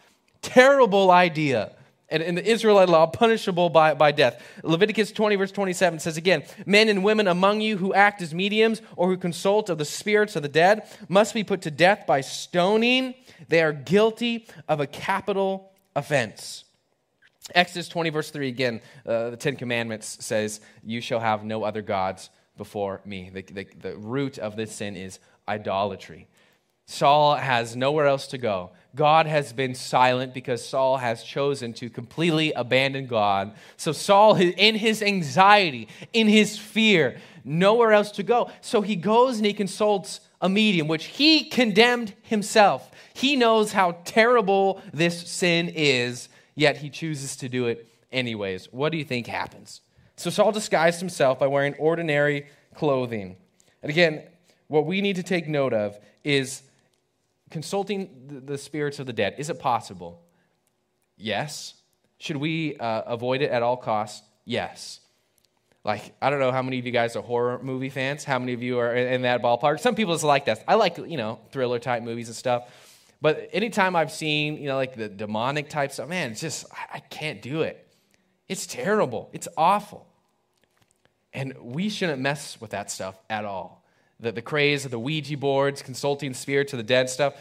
Terrible 0.41 1.12
idea. 1.12 1.72
And 2.12 2.24
in 2.24 2.36
the 2.36 2.46
Israelite 2.46 2.89
law, 2.89 3.05
punishable 3.05 3.69
by, 3.69 3.93
by 3.93 4.12
death. 4.12 4.41
Leviticus 4.63 5.12
20, 5.12 5.36
verse 5.36 5.51
27 5.51 6.00
says 6.00 6.17
again 6.17 6.43
Men 6.65 6.89
and 6.89 7.03
women 7.03 7.27
among 7.27 7.62
you 7.62 7.77
who 7.77 7.93
act 7.93 8.22
as 8.22 8.34
mediums 8.34 8.81
or 8.96 9.10
who 9.10 9.17
consult 9.17 9.69
of 9.69 9.77
the 9.77 9.86
spirits 9.86 10.36
of 10.36 10.41
the 10.41 10.50
dead 10.50 10.88
must 11.08 11.34
be 11.34 11.43
put 11.43 11.62
to 11.62 11.72
death 11.72 12.05
by 12.08 12.22
stoning. 12.22 13.13
They 13.48 13.62
are 13.62 13.74
guilty 13.74 14.48
of 14.67 14.79
a 14.79 14.88
capital 14.88 15.72
offense. 15.96 16.63
Exodus 17.53 17.88
20, 17.89 18.10
verse 18.10 18.31
3 18.31 18.48
again, 18.48 18.81
uh, 19.05 19.31
the 19.31 19.38
Ten 19.38 19.55
Commandments 19.55 20.17
says, 20.24 20.62
You 20.84 21.01
shall 21.01 21.19
have 21.19 21.43
no 21.43 21.63
other 21.63 21.81
gods 21.81 22.29
before 22.59 23.01
me. 23.05 23.31
The, 23.33 23.41
the, 23.41 23.67
the 23.79 23.97
root 23.97 24.37
of 24.37 24.55
this 24.55 24.75
sin 24.75 24.95
is 24.95 25.17
idolatry. 25.47 26.27
Saul 26.85 27.35
has 27.35 27.75
nowhere 27.75 28.05
else 28.05 28.27
to 28.27 28.37
go. 28.37 28.71
God 28.95 29.27
has 29.27 29.53
been 29.53 29.75
silent 29.75 30.33
because 30.33 30.67
Saul 30.67 30.97
has 30.97 31.23
chosen 31.23 31.73
to 31.73 31.89
completely 31.89 32.51
abandon 32.53 33.07
God. 33.07 33.53
So 33.77 33.91
Saul, 33.91 34.35
in 34.35 34.75
his 34.75 35.01
anxiety, 35.01 35.87
in 36.13 36.27
his 36.27 36.57
fear, 36.57 37.17
nowhere 37.43 37.91
else 37.91 38.11
to 38.13 38.23
go. 38.23 38.51
So 38.61 38.81
he 38.81 38.95
goes 38.95 39.37
and 39.37 39.45
he 39.45 39.53
consults 39.53 40.19
a 40.41 40.49
medium, 40.49 40.87
which 40.87 41.05
he 41.05 41.45
condemned 41.45 42.13
himself. 42.23 42.89
He 43.13 43.35
knows 43.35 43.71
how 43.71 43.97
terrible 44.03 44.81
this 44.93 45.29
sin 45.29 45.71
is, 45.75 46.27
yet 46.55 46.77
he 46.77 46.89
chooses 46.89 47.35
to 47.37 47.49
do 47.49 47.67
it 47.67 47.87
anyways. 48.11 48.67
What 48.71 48.91
do 48.91 48.97
you 48.97 49.05
think 49.05 49.27
happens? 49.27 49.81
So 50.19 50.29
Saul 50.29 50.51
disguised 50.51 50.99
himself 50.99 51.39
by 51.39 51.47
wearing 51.47 51.75
ordinary 51.75 52.47
clothing. 52.75 53.38
And 53.81 53.89
again, 53.89 54.23
what 54.67 54.85
we 54.85 54.99
need 54.99 55.15
to 55.15 55.23
take 55.23 55.47
note 55.47 55.71
of 55.71 55.97
is 56.25 56.61
consulting 57.49 58.43
the 58.45 58.57
spirits 58.57 58.99
of 58.99 59.05
the 59.05 59.13
dead, 59.13 59.35
is 59.38 59.49
it 59.49 59.59
possible? 59.59 60.21
Yes. 61.15 61.73
Should 62.17 62.35
we 62.35 62.75
uh, 62.75 63.03
avoid 63.05 63.41
it 63.41 63.49
at 63.49 63.63
all 63.63 63.77
costs? 63.77 64.27
Yes. 64.43 64.99
Like, 65.85 66.13
I 66.21 66.29
don't 66.29 66.41
know 66.41 66.51
how 66.51 66.63
many 66.63 66.79
of 66.79 66.85
you 66.85 66.91
guys 66.91 67.15
are 67.15 67.23
horror 67.23 67.57
movie 67.63 67.89
fans. 67.89 68.25
How 68.25 68.39
many 68.39 68.51
of 68.51 68.61
you 68.61 68.77
are 68.79 68.93
in 68.93 69.21
that 69.21 69.41
ballpark? 69.41 69.79
Some 69.79 69.95
people 69.95 70.13
just 70.13 70.25
like 70.25 70.43
that. 70.45 70.65
I 70.67 70.75
like, 70.75 70.97
you 70.97 71.15
know, 71.15 71.39
thriller 71.53 71.79
type 71.79 72.03
movies 72.03 72.27
and 72.27 72.35
stuff. 72.35 72.69
But 73.21 73.49
anytime 73.53 73.95
I've 73.95 74.11
seen, 74.11 74.57
you 74.57 74.67
know, 74.67 74.75
like 74.75 74.97
the 74.97 75.07
demonic 75.07 75.69
type 75.69 75.93
stuff, 75.93 76.09
man, 76.09 76.31
it's 76.31 76.41
just, 76.41 76.65
I 76.93 76.99
can't 76.99 77.41
do 77.41 77.61
it. 77.61 77.88
It's 78.49 78.67
terrible. 78.67 79.29
It's 79.31 79.47
awful. 79.55 80.07
And 81.33 81.55
we 81.59 81.89
shouldn't 81.89 82.21
mess 82.21 82.59
with 82.59 82.71
that 82.71 82.89
stuff 82.89 83.15
at 83.29 83.45
all 83.45 83.79
the, 84.19 84.31
the 84.31 84.41
craze 84.41 84.86
of 84.86 84.91
the 84.91 85.00
Ouija 85.00 85.38
boards, 85.38 85.81
consulting 85.81 86.33
spirits 86.33 86.74
of 86.74 86.77
the 86.77 86.83
dead 86.83 87.09
stuff. 87.09 87.36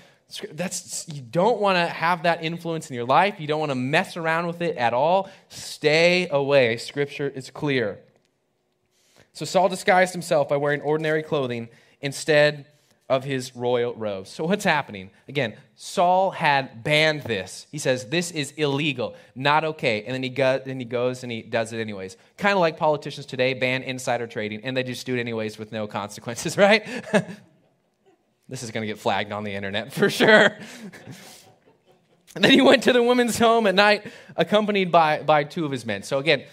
That's 0.52 1.08
you 1.08 1.22
don't 1.22 1.58
want 1.58 1.76
to 1.76 1.86
have 1.86 2.24
that 2.24 2.44
influence 2.44 2.90
in 2.90 2.94
your 2.94 3.06
life. 3.06 3.40
You 3.40 3.46
don't 3.46 3.60
want 3.60 3.70
to 3.70 3.76
mess 3.76 4.16
around 4.16 4.46
with 4.46 4.60
it 4.60 4.76
at 4.76 4.92
all. 4.92 5.30
Stay 5.48 6.28
away. 6.30 6.76
Scripture 6.76 7.28
is 7.28 7.50
clear. 7.50 7.98
So 9.32 9.44
Saul 9.44 9.68
disguised 9.68 10.12
himself 10.12 10.48
by 10.48 10.56
wearing 10.56 10.82
ordinary 10.82 11.22
clothing 11.22 11.68
instead 12.00 12.66
of 13.08 13.24
his 13.24 13.56
royal 13.56 13.94
robes. 13.94 14.28
So, 14.28 14.44
what's 14.44 14.64
happening? 14.64 15.10
Again, 15.28 15.56
Saul 15.76 16.30
had 16.30 16.84
banned 16.84 17.22
this. 17.22 17.66
He 17.72 17.78
says, 17.78 18.06
This 18.06 18.30
is 18.30 18.52
illegal, 18.52 19.16
not 19.34 19.64
okay. 19.64 20.04
And 20.04 20.14
then 20.14 20.22
he, 20.22 20.28
go, 20.28 20.60
then 20.64 20.78
he 20.78 20.84
goes 20.84 21.22
and 21.22 21.32
he 21.32 21.40
does 21.40 21.72
it 21.72 21.80
anyways. 21.80 22.16
Kind 22.36 22.52
of 22.52 22.60
like 22.60 22.76
politicians 22.76 23.24
today 23.24 23.54
ban 23.54 23.82
insider 23.82 24.26
trading, 24.26 24.62
and 24.62 24.76
they 24.76 24.82
just 24.82 25.06
do 25.06 25.16
it 25.16 25.20
anyways 25.20 25.58
with 25.58 25.72
no 25.72 25.86
consequences, 25.86 26.56
right? 26.58 26.84
this 28.48 28.62
is 28.62 28.70
going 28.70 28.82
to 28.82 28.86
get 28.86 28.98
flagged 28.98 29.32
on 29.32 29.42
the 29.42 29.54
internet 29.54 29.92
for 29.94 30.10
sure. 30.10 30.56
and 32.34 32.44
then 32.44 32.50
he 32.50 32.60
went 32.60 32.82
to 32.82 32.92
the 32.92 33.02
woman's 33.02 33.38
home 33.38 33.66
at 33.66 33.74
night, 33.74 34.06
accompanied 34.36 34.92
by, 34.92 35.22
by 35.22 35.44
two 35.44 35.64
of 35.64 35.70
his 35.70 35.86
men. 35.86 36.02
So, 36.02 36.18
again, 36.18 36.44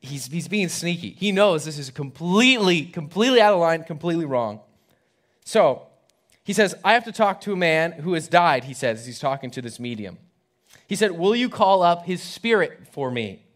he's, 0.00 0.26
he's 0.26 0.48
being 0.48 0.68
sneaky. 0.68 1.16
He 1.18 1.32
knows 1.32 1.64
this 1.64 1.78
is 1.78 1.88
completely, 1.88 2.84
completely 2.84 3.40
out 3.40 3.54
of 3.54 3.60
line, 3.60 3.84
completely 3.84 4.26
wrong. 4.26 4.60
So 5.48 5.86
he 6.44 6.52
says, 6.52 6.74
I 6.84 6.92
have 6.92 7.04
to 7.04 7.12
talk 7.12 7.40
to 7.40 7.54
a 7.54 7.56
man 7.56 7.92
who 7.92 8.12
has 8.12 8.28
died, 8.28 8.64
he 8.64 8.74
says, 8.74 9.06
he's 9.06 9.18
talking 9.18 9.50
to 9.52 9.62
this 9.62 9.80
medium. 9.80 10.18
He 10.86 10.94
said, 10.94 11.12
Will 11.12 11.34
you 11.34 11.48
call 11.48 11.82
up 11.82 12.04
his 12.04 12.22
spirit 12.22 12.80
for 12.92 13.10
me? 13.10 13.46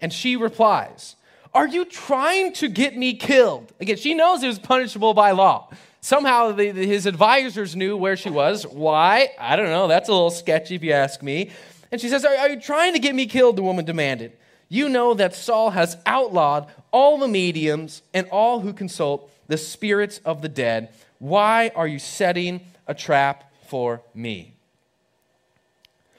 And 0.00 0.10
she 0.10 0.36
replies, 0.36 1.16
Are 1.52 1.68
you 1.68 1.84
trying 1.84 2.54
to 2.54 2.68
get 2.68 2.96
me 2.96 3.12
killed? 3.12 3.74
Again, 3.78 3.98
she 3.98 4.14
knows 4.14 4.42
it 4.42 4.46
was 4.46 4.58
punishable 4.58 5.12
by 5.12 5.32
law. 5.32 5.68
Somehow 6.00 6.52
the, 6.52 6.70
the, 6.70 6.86
his 6.86 7.04
advisors 7.04 7.76
knew 7.76 7.94
where 7.94 8.16
she 8.16 8.30
was. 8.30 8.66
Why? 8.66 9.28
I 9.38 9.56
don't 9.56 9.68
know. 9.68 9.88
That's 9.88 10.08
a 10.08 10.12
little 10.12 10.30
sketchy 10.30 10.76
if 10.76 10.82
you 10.82 10.92
ask 10.92 11.22
me. 11.22 11.50
And 11.92 12.00
she 12.00 12.08
says, 12.08 12.24
are, 12.24 12.34
are 12.34 12.48
you 12.48 12.58
trying 12.58 12.94
to 12.94 12.98
get 12.98 13.14
me 13.14 13.26
killed? 13.26 13.56
The 13.56 13.62
woman 13.62 13.84
demanded. 13.84 14.32
You 14.70 14.88
know 14.88 15.12
that 15.12 15.34
Saul 15.34 15.70
has 15.70 15.98
outlawed 16.06 16.72
all 16.90 17.18
the 17.18 17.28
mediums 17.28 18.00
and 18.14 18.26
all 18.30 18.60
who 18.60 18.72
consult 18.72 19.30
the 19.48 19.58
spirits 19.58 20.20
of 20.24 20.42
the 20.42 20.48
dead. 20.48 20.90
Why 21.18 21.70
are 21.74 21.86
you 21.86 21.98
setting 21.98 22.60
a 22.86 22.94
trap 22.94 23.52
for 23.66 24.02
me? 24.14 24.54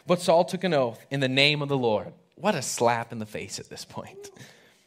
But 0.05 0.21
Saul 0.21 0.45
took 0.45 0.63
an 0.63 0.73
oath 0.73 1.05
in 1.11 1.19
the 1.19 1.27
name 1.27 1.61
of 1.61 1.69
the 1.69 1.77
Lord. 1.77 2.13
What 2.35 2.55
a 2.55 2.61
slap 2.61 3.11
in 3.11 3.19
the 3.19 3.25
face 3.25 3.59
at 3.59 3.69
this 3.69 3.83
point. 3.83 4.29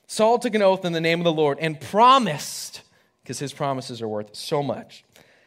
Saul 0.06 0.38
took 0.38 0.54
an 0.54 0.62
oath 0.62 0.85
in 0.85 0.92
the 0.92 1.00
name 1.00 1.20
of 1.20 1.25
the 1.25 1.32
Lord 1.32 1.59
and 1.61 1.80
promised, 1.80 2.82
because 3.23 3.38
his 3.38 3.52
promises 3.52 4.00
are 4.00 4.09
worth 4.09 4.35
so 4.35 4.62
much. 4.62 5.04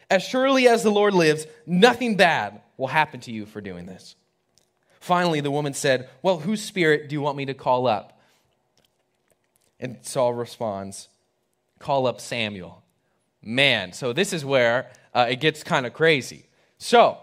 As 0.10 0.24
surely 0.24 0.68
as 0.68 0.84
the 0.84 0.92
Lord 0.92 1.14
lives, 1.14 1.48
nothing 1.66 2.16
bad 2.16 2.62
will 2.78 2.88
happen 2.88 3.20
to 3.22 3.32
you 3.32 3.46
for 3.46 3.62
doing 3.62 3.86
this. 3.86 4.16
Finally, 5.00 5.42
the 5.42 5.52
woman 5.52 5.74
said, 5.74 6.08
Well, 6.22 6.40
whose 6.40 6.62
spirit 6.62 7.10
do 7.10 7.14
you 7.14 7.22
want 7.22 7.36
me 7.36 7.46
to 7.46 7.54
call 7.54 7.88
up? 7.88 8.22
And 9.80 9.98
Saul 10.02 10.34
responds, 10.34 11.10
Call 11.80 12.08
up 12.08 12.22
Samuel. 12.22 12.83
Man, 13.44 13.92
so 13.92 14.14
this 14.14 14.32
is 14.32 14.46
where 14.46 14.90
uh, 15.14 15.28
it 15.30 15.40
gets 15.42 15.64
kind 15.64 15.86
of 15.86 15.94
crazy. 15.94 16.46
So, 16.78 17.18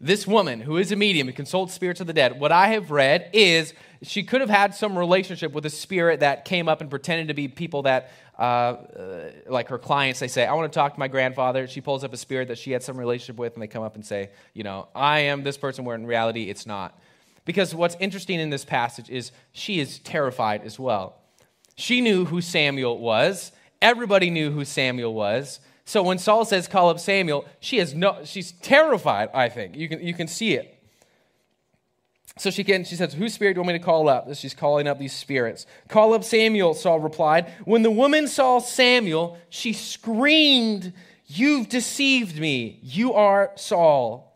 this 0.00 0.26
woman 0.26 0.60
who 0.60 0.78
is 0.78 0.90
a 0.90 0.96
medium 0.96 1.28
who 1.28 1.32
consults 1.32 1.72
spirits 1.72 2.00
of 2.00 2.08
the 2.08 2.12
dead, 2.12 2.40
what 2.40 2.50
I 2.50 2.68
have 2.68 2.90
read 2.90 3.30
is 3.32 3.72
she 4.02 4.24
could 4.24 4.40
have 4.40 4.50
had 4.50 4.74
some 4.74 4.98
relationship 4.98 5.52
with 5.52 5.64
a 5.64 5.70
spirit 5.70 6.20
that 6.20 6.44
came 6.44 6.68
up 6.68 6.80
and 6.80 6.90
pretended 6.90 7.28
to 7.28 7.34
be 7.34 7.46
people 7.46 7.82
that, 7.82 8.10
uh, 8.36 8.42
uh, 8.42 9.30
like 9.46 9.68
her 9.68 9.78
clients, 9.78 10.18
they 10.18 10.26
say, 10.26 10.44
I 10.44 10.54
want 10.54 10.72
to 10.72 10.76
talk 10.76 10.94
to 10.94 10.98
my 10.98 11.06
grandfather. 11.06 11.68
She 11.68 11.80
pulls 11.80 12.02
up 12.02 12.12
a 12.12 12.16
spirit 12.16 12.48
that 12.48 12.58
she 12.58 12.72
had 12.72 12.82
some 12.82 12.96
relationship 12.96 13.36
with, 13.36 13.54
and 13.54 13.62
they 13.62 13.68
come 13.68 13.84
up 13.84 13.94
and 13.94 14.04
say, 14.04 14.30
You 14.54 14.64
know, 14.64 14.88
I 14.94 15.20
am 15.20 15.44
this 15.44 15.56
person, 15.56 15.84
where 15.84 15.94
in 15.94 16.04
reality 16.04 16.50
it's 16.50 16.66
not. 16.66 16.98
Because 17.44 17.74
what's 17.74 17.96
interesting 18.00 18.40
in 18.40 18.50
this 18.50 18.64
passage 18.64 19.08
is 19.08 19.30
she 19.52 19.78
is 19.78 20.00
terrified 20.00 20.62
as 20.64 20.78
well. 20.78 21.16
She 21.76 22.00
knew 22.00 22.24
who 22.24 22.40
Samuel 22.40 22.98
was, 22.98 23.52
Everybody 23.82 24.30
knew 24.30 24.50
who 24.50 24.64
Samuel 24.64 25.12
was. 25.12 25.60
So 25.84 26.02
when 26.02 26.18
Saul 26.18 26.44
says, 26.44 26.68
call 26.68 26.88
up 26.88 27.00
Samuel, 27.00 27.44
she 27.58 27.78
has 27.78 27.94
no, 27.94 28.20
she's 28.24 28.52
terrified, 28.52 29.28
I 29.34 29.48
think. 29.48 29.76
You 29.76 29.88
can, 29.88 30.00
you 30.00 30.14
can 30.14 30.28
see 30.28 30.54
it. 30.54 30.78
So 32.38 32.50
she 32.50 32.64
can, 32.64 32.84
she 32.84 32.94
says, 32.94 33.12
Whose 33.12 33.34
spirit 33.34 33.54
do 33.54 33.58
you 33.58 33.62
want 33.62 33.74
me 33.74 33.78
to 33.78 33.84
call 33.84 34.08
up? 34.08 34.34
She's 34.34 34.54
calling 34.54 34.86
up 34.86 34.98
these 34.98 35.12
spirits. 35.12 35.66
Call 35.88 36.14
up 36.14 36.24
Samuel, 36.24 36.72
Saul 36.72 37.00
replied. 37.00 37.52
When 37.64 37.82
the 37.82 37.90
woman 37.90 38.26
saw 38.26 38.58
Samuel, 38.58 39.36
she 39.50 39.74
screamed, 39.74 40.94
You've 41.26 41.68
deceived 41.68 42.38
me. 42.38 42.78
You 42.82 43.12
are 43.12 43.50
Saul. 43.56 44.31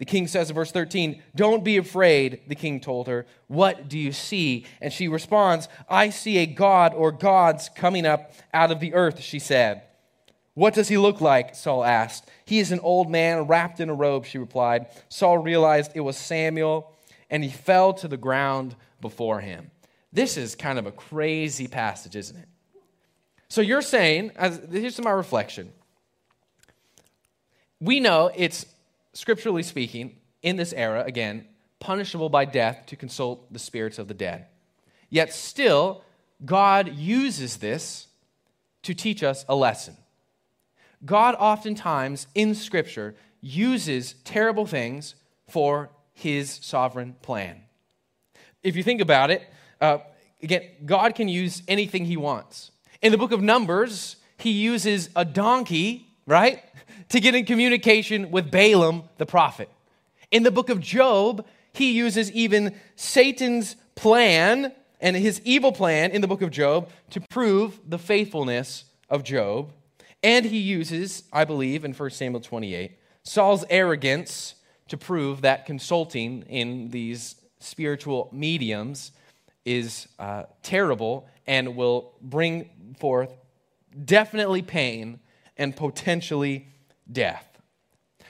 The 0.00 0.06
king 0.06 0.28
says 0.28 0.48
in 0.48 0.54
verse 0.56 0.72
13, 0.72 1.22
Don't 1.36 1.62
be 1.62 1.76
afraid, 1.76 2.40
the 2.48 2.54
king 2.54 2.80
told 2.80 3.06
her. 3.06 3.26
What 3.48 3.86
do 3.86 3.98
you 3.98 4.12
see? 4.12 4.64
And 4.80 4.90
she 4.90 5.08
responds, 5.08 5.68
I 5.90 6.08
see 6.08 6.38
a 6.38 6.46
god 6.46 6.94
or 6.94 7.12
gods 7.12 7.68
coming 7.76 8.06
up 8.06 8.32
out 8.54 8.70
of 8.70 8.80
the 8.80 8.94
earth, 8.94 9.20
she 9.20 9.38
said. 9.38 9.82
What 10.54 10.72
does 10.72 10.88
he 10.88 10.96
look 10.96 11.20
like? 11.20 11.54
Saul 11.54 11.84
asked. 11.84 12.30
He 12.46 12.60
is 12.60 12.72
an 12.72 12.80
old 12.80 13.10
man 13.10 13.42
wrapped 13.42 13.78
in 13.78 13.90
a 13.90 13.94
robe, 13.94 14.24
she 14.24 14.38
replied. 14.38 14.86
Saul 15.10 15.36
realized 15.36 15.92
it 15.94 16.00
was 16.00 16.16
Samuel, 16.16 16.96
and 17.28 17.44
he 17.44 17.50
fell 17.50 17.92
to 17.92 18.08
the 18.08 18.16
ground 18.16 18.76
before 19.02 19.40
him. 19.40 19.70
This 20.14 20.38
is 20.38 20.54
kind 20.54 20.78
of 20.78 20.86
a 20.86 20.92
crazy 20.92 21.68
passage, 21.68 22.16
isn't 22.16 22.38
it? 22.38 22.48
So 23.48 23.60
you're 23.60 23.82
saying, 23.82 24.32
as, 24.36 24.62
here's 24.72 24.98
my 24.98 25.10
reflection. 25.10 25.72
We 27.80 28.00
know 28.00 28.30
it's 28.34 28.64
scripturally 29.12 29.62
speaking, 29.62 30.16
in 30.42 30.56
this 30.56 30.72
era, 30.72 31.04
again, 31.04 31.46
punishable 31.78 32.28
by 32.28 32.44
death 32.44 32.84
to 32.86 32.96
consult 32.96 33.52
the 33.52 33.58
spirits 33.58 33.98
of 33.98 34.08
the 34.08 34.14
dead. 34.14 34.46
Yet 35.08 35.32
still, 35.32 36.02
God 36.44 36.94
uses 36.94 37.58
this 37.58 38.06
to 38.82 38.94
teach 38.94 39.22
us 39.22 39.44
a 39.48 39.54
lesson. 39.54 39.96
God 41.04 41.34
oftentimes 41.38 42.26
in 42.34 42.54
Scripture 42.54 43.14
uses 43.40 44.14
terrible 44.24 44.66
things 44.66 45.14
for 45.48 45.90
his 46.12 46.50
sovereign 46.62 47.16
plan. 47.22 47.62
If 48.62 48.76
you 48.76 48.82
think 48.82 49.00
about 49.00 49.30
it, 49.30 49.42
uh, 49.80 49.98
again, 50.42 50.62
God 50.84 51.14
can 51.14 51.28
use 51.28 51.62
anything 51.66 52.04
he 52.04 52.16
wants. 52.16 52.70
In 53.00 53.12
the 53.12 53.18
book 53.18 53.32
of 53.32 53.40
Numbers, 53.40 54.16
he 54.36 54.50
uses 54.50 55.08
a 55.16 55.24
donkey, 55.24 56.06
right? 56.26 56.62
To 57.10 57.20
get 57.20 57.34
in 57.34 57.44
communication 57.44 58.30
with 58.30 58.50
Balaam 58.50 59.04
the 59.18 59.26
prophet. 59.26 59.68
In 60.30 60.42
the 60.42 60.50
book 60.50 60.70
of 60.70 60.80
Job, 60.80 61.46
he 61.72 61.92
uses 61.92 62.30
even 62.32 62.74
Satan's 62.96 63.76
plan 63.94 64.72
and 65.00 65.16
his 65.16 65.40
evil 65.44 65.72
plan 65.72 66.10
in 66.10 66.20
the 66.20 66.28
book 66.28 66.42
of 66.42 66.50
Job 66.50 66.88
to 67.10 67.20
prove 67.20 67.78
the 67.86 67.98
faithfulness 67.98 68.84
of 69.08 69.24
Job. 69.24 69.72
And 70.22 70.44
he 70.44 70.58
uses, 70.58 71.24
I 71.32 71.44
believe, 71.44 71.84
in 71.84 71.92
1 71.92 72.10
Samuel 72.10 72.40
28, 72.40 72.92
Saul's 73.22 73.64
arrogance 73.70 74.54
to 74.88 74.96
prove 74.96 75.42
that 75.42 75.66
consulting 75.66 76.42
in 76.42 76.90
these 76.90 77.36
spiritual 77.58 78.28
mediums 78.32 79.12
is 79.64 80.08
uh, 80.18 80.44
terrible 80.62 81.28
and 81.46 81.76
will 81.76 82.12
bring 82.20 82.68
forth 82.98 83.32
definitely 84.04 84.62
pain 84.62 85.20
and 85.56 85.74
potentially 85.74 86.68
death. 87.12 87.46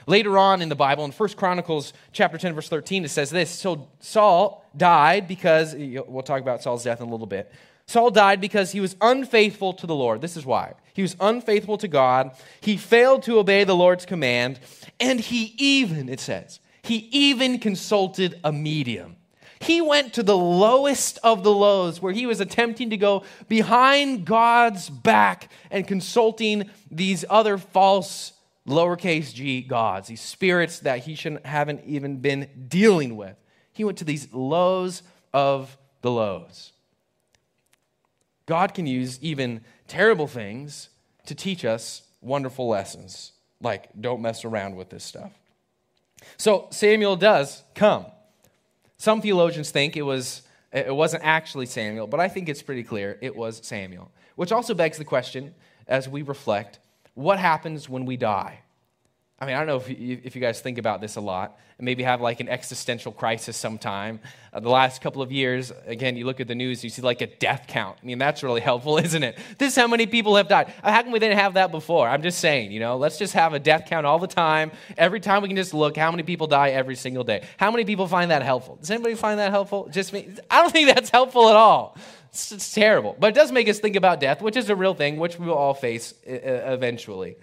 Later 0.07 0.37
on 0.37 0.61
in 0.61 0.69
the 0.69 0.75
Bible, 0.75 1.05
in 1.05 1.11
1 1.11 1.29
Chronicles 1.29 1.93
chapter 2.11 2.37
10, 2.37 2.53
verse 2.53 2.69
13, 2.69 3.05
it 3.05 3.09
says 3.09 3.29
this 3.29 3.49
So 3.49 3.89
Saul 3.99 4.65
died 4.75 5.27
because, 5.27 5.75
we'll 5.75 6.23
talk 6.23 6.41
about 6.41 6.63
Saul's 6.63 6.83
death 6.83 7.01
in 7.01 7.07
a 7.07 7.11
little 7.11 7.27
bit. 7.27 7.51
Saul 7.87 8.09
died 8.09 8.39
because 8.39 8.71
he 8.71 8.79
was 8.79 8.95
unfaithful 9.01 9.73
to 9.73 9.85
the 9.85 9.95
Lord. 9.95 10.21
This 10.21 10.37
is 10.37 10.45
why. 10.45 10.73
He 10.93 11.01
was 11.01 11.15
unfaithful 11.19 11.77
to 11.79 11.87
God. 11.87 12.31
He 12.61 12.77
failed 12.77 13.23
to 13.23 13.37
obey 13.37 13.63
the 13.63 13.75
Lord's 13.75 14.05
command. 14.05 14.59
And 14.99 15.19
he 15.19 15.53
even, 15.57 16.07
it 16.07 16.19
says, 16.19 16.59
he 16.83 17.09
even 17.11 17.59
consulted 17.59 18.39
a 18.43 18.51
medium. 18.51 19.17
He 19.59 19.81
went 19.81 20.13
to 20.13 20.23
the 20.23 20.37
lowest 20.37 21.19
of 21.23 21.43
the 21.43 21.51
lows 21.51 22.01
where 22.01 22.13
he 22.13 22.25
was 22.25 22.39
attempting 22.39 22.89
to 22.89 22.97
go 22.97 23.23
behind 23.47 24.25
God's 24.25 24.89
back 24.89 25.51
and 25.69 25.87
consulting 25.87 26.69
these 26.89 27.23
other 27.29 27.59
false 27.59 28.33
lowercase 28.67 29.33
g 29.33 29.61
gods, 29.61 30.07
these 30.07 30.21
spirits 30.21 30.79
that 30.79 30.99
he 30.99 31.15
shouldn't, 31.15 31.45
haven't 31.45 31.81
even 31.85 32.17
been 32.17 32.47
dealing 32.67 33.15
with. 33.15 33.35
He 33.73 33.83
went 33.83 33.97
to 33.99 34.03
these 34.03 34.31
lows 34.33 35.03
of 35.33 35.77
the 36.01 36.11
lows. 36.11 36.73
God 38.45 38.73
can 38.73 38.85
use 38.85 39.17
even 39.21 39.61
terrible 39.87 40.27
things 40.27 40.89
to 41.25 41.35
teach 41.35 41.63
us 41.63 42.03
wonderful 42.21 42.67
lessons, 42.67 43.31
like 43.61 43.89
don't 43.99 44.21
mess 44.21 44.43
around 44.45 44.75
with 44.75 44.89
this 44.89 45.03
stuff. 45.03 45.31
So 46.37 46.67
Samuel 46.71 47.15
does 47.15 47.63
come. 47.73 48.05
Some 48.97 49.21
theologians 49.21 49.71
think 49.71 49.97
it 49.97 50.03
was 50.03 50.43
it 50.71 50.95
wasn't 50.95 51.23
actually 51.23 51.65
Samuel, 51.65 52.07
but 52.07 52.19
I 52.19 52.29
think 52.29 52.47
it's 52.47 52.61
pretty 52.61 52.83
clear 52.83 53.17
it 53.21 53.35
was 53.35 53.65
Samuel. 53.65 54.11
Which 54.35 54.51
also 54.51 54.73
begs 54.73 54.97
the 54.97 55.05
question 55.05 55.53
as 55.87 56.07
we 56.07 56.21
reflect 56.21 56.79
what 57.13 57.39
happens 57.39 57.89
when 57.89 58.05
we 58.05 58.17
die? 58.17 58.61
I 59.41 59.47
mean, 59.47 59.55
I 59.55 59.57
don't 59.57 59.67
know 59.67 59.77
if 59.77 59.89
you, 59.89 60.21
if 60.23 60.35
you 60.35 60.41
guys 60.41 60.61
think 60.61 60.77
about 60.77 61.01
this 61.01 61.15
a 61.15 61.19
lot 61.19 61.57
and 61.79 61.85
maybe 61.85 62.03
have 62.03 62.21
like 62.21 62.41
an 62.41 62.47
existential 62.47 63.11
crisis 63.11 63.57
sometime. 63.57 64.19
Uh, 64.53 64.59
the 64.59 64.69
last 64.69 65.01
couple 65.01 65.23
of 65.23 65.31
years, 65.31 65.73
again, 65.87 66.15
you 66.15 66.25
look 66.25 66.39
at 66.39 66.47
the 66.47 66.53
news, 66.53 66.83
you 66.83 66.91
see 66.91 67.01
like 67.01 67.21
a 67.21 67.25
death 67.27 67.65
count. 67.67 67.97
I 68.03 68.05
mean, 68.05 68.19
that's 68.19 68.43
really 68.43 68.61
helpful, 68.71 68.99
isn't 68.99 69.23
it? 69.23 69.39
This 69.57 69.71
is 69.73 69.75
how 69.75 69.87
many 69.87 70.05
people 70.05 70.35
have 70.35 70.47
died. 70.47 70.71
Uh, 70.83 70.91
how 70.91 71.01
come 71.01 71.11
we 71.11 71.17
didn't 71.17 71.39
have 71.39 71.55
that 71.55 71.71
before? 71.71 72.07
I'm 72.07 72.21
just 72.21 72.37
saying, 72.37 72.71
you 72.71 72.79
know, 72.79 72.97
let's 72.97 73.17
just 73.17 73.33
have 73.33 73.53
a 73.53 73.59
death 73.59 73.85
count 73.87 74.05
all 74.05 74.19
the 74.19 74.27
time. 74.27 74.69
Every 74.95 75.19
time 75.19 75.41
we 75.41 75.47
can 75.49 75.57
just 75.57 75.73
look 75.73 75.97
how 75.97 76.11
many 76.11 76.21
people 76.21 76.45
die 76.45 76.69
every 76.69 76.95
single 76.95 77.23
day. 77.23 77.43
How 77.57 77.71
many 77.71 77.83
people 77.83 78.05
find 78.07 78.29
that 78.29 78.43
helpful? 78.43 78.75
Does 78.75 78.91
anybody 78.91 79.15
find 79.15 79.39
that 79.39 79.49
helpful? 79.49 79.89
Just 79.89 80.13
me? 80.13 80.29
I 80.51 80.61
don't 80.61 80.71
think 80.71 80.93
that's 80.93 81.09
helpful 81.09 81.49
at 81.49 81.55
all. 81.55 81.97
It's, 82.29 82.51
it's 82.51 82.71
terrible. 82.71 83.17
But 83.19 83.29
it 83.29 83.35
does 83.35 83.51
make 83.51 83.67
us 83.67 83.79
think 83.79 83.95
about 83.95 84.19
death, 84.19 84.43
which 84.43 84.55
is 84.55 84.69
a 84.69 84.75
real 84.75 84.93
thing, 84.93 85.17
which 85.17 85.39
we 85.39 85.47
will 85.47 85.55
all 85.55 85.73
face 85.73 86.13
uh, 86.27 86.31
eventually. 86.31 87.37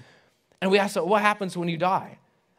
And 0.61 0.71
we 0.71 0.79
ask, 0.79 0.97
what 0.97 1.23
happens 1.23 1.57
when 1.57 1.69
you 1.69 1.77
die? 1.77 2.19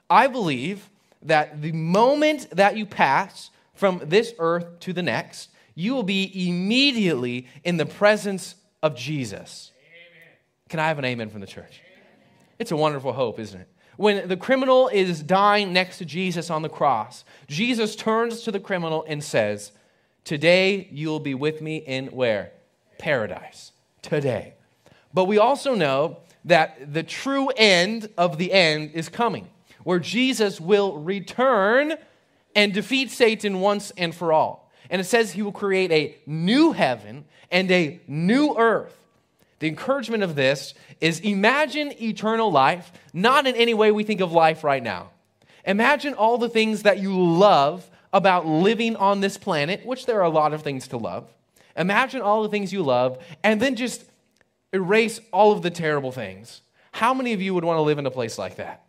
I 0.10 0.28
believe 0.28 0.90
that 1.24 1.62
the 1.62 1.72
moment 1.72 2.50
that 2.52 2.78
you 2.78 2.86
pass 2.86 3.52
from 3.74 4.02
this 4.06 4.34
earth 4.40 4.80
to 4.82 4.94
the 4.94 5.04
next, 5.04 5.50
you 5.76 5.94
will 5.94 6.04
be 6.04 6.48
immediately 6.50 7.48
in 7.64 7.78
the 7.78 7.86
presence 7.86 8.56
of 8.82 8.96
Jesus. 8.96 9.72
Amen. 9.78 10.38
Can 10.70 10.80
I 10.80 10.88
have 10.88 11.00
an 11.00 11.06
amen 11.06 11.30
from 11.30 11.42
the 11.42 11.48
church? 11.48 11.82
It's 12.58 12.72
a 12.72 12.76
wonderful 12.76 13.14
hope, 13.14 13.40
isn't 13.40 13.62
it? 13.62 13.68
When 13.96 14.28
the 14.28 14.38
criminal 14.38 14.88
is 14.88 15.22
dying 15.22 15.74
next 15.74 15.98
to 15.98 16.06
Jesus 16.06 16.50
on 16.50 16.62
the 16.62 16.70
cross, 16.70 17.26
Jesus 17.48 17.96
turns 17.96 18.42
to 18.44 18.52
the 18.52 18.60
criminal 18.60 19.06
and 19.08 19.24
says, 19.24 19.74
Today 20.24 20.88
you 20.92 21.10
will 21.10 21.20
be 21.20 21.34
with 21.34 21.62
me 21.62 21.78
in 21.78 22.08
where? 22.08 22.52
Paradise. 22.98 23.72
Today. 24.02 24.54
But 25.14 25.26
we 25.26 25.38
also 25.38 25.76
know 25.76 26.20
that 26.50 26.94
the 26.94 27.04
true 27.04 27.50
end 27.56 28.10
of 28.18 28.38
the 28.38 28.52
end 28.52 28.92
is 28.94 29.10
coming, 29.10 29.48
where 29.84 30.00
Jesus 30.00 30.62
will 30.62 30.98
return 30.98 31.96
and 32.56 32.74
defeat 32.74 33.10
Satan 33.10 33.60
once 33.62 33.92
and 33.98 34.14
for 34.14 34.34
all. 34.34 34.72
And 34.90 35.00
it 35.00 35.06
says 35.06 35.32
he 35.32 35.42
will 35.42 35.52
create 35.52 35.92
a 35.92 36.16
new 36.26 36.72
heaven 36.72 37.26
and 37.52 37.72
a 37.72 38.00
new 38.08 38.56
earth. 38.58 38.96
The 39.60 39.68
encouragement 39.68 40.24
of 40.24 40.36
this 40.36 40.74
is 41.02 41.20
imagine 41.20 41.94
eternal 42.02 42.52
life, 42.52 42.92
not 43.14 43.46
in 43.46 43.56
any 43.56 43.74
way 43.74 43.92
we 43.92 44.04
think 44.04 44.22
of 44.22 44.32
life 44.32 44.64
right 44.64 44.82
now. 44.82 45.10
Imagine 45.66 46.14
all 46.14 46.38
the 46.38 46.50
things 46.50 46.84
that 46.84 47.00
you 47.00 47.20
love 47.20 47.90
about 48.12 48.48
living 48.48 48.96
on 48.96 49.20
this 49.20 49.38
planet, 49.38 49.86
which 49.86 50.06
there 50.06 50.20
are 50.20 50.26
a 50.26 50.30
lot 50.30 50.54
of 50.54 50.64
things 50.64 50.88
to 50.88 50.98
love. 50.98 51.28
Imagine 51.76 52.22
all 52.22 52.42
the 52.42 52.50
things 52.50 52.74
you 52.74 52.82
love, 52.82 53.20
and 53.44 53.62
then 53.62 53.76
just 53.76 54.04
erase 54.74 55.20
all 55.32 55.52
of 55.52 55.62
the 55.62 55.70
terrible 55.70 56.12
things. 56.12 56.62
How 56.92 57.14
many 57.14 57.34
of 57.34 57.42
you 57.42 57.54
would 57.54 57.64
want 57.64 57.78
to 57.78 57.82
live 57.82 57.98
in 57.98 58.06
a 58.06 58.12
place 58.12 58.38
like 58.38 58.58
that? 58.58 58.84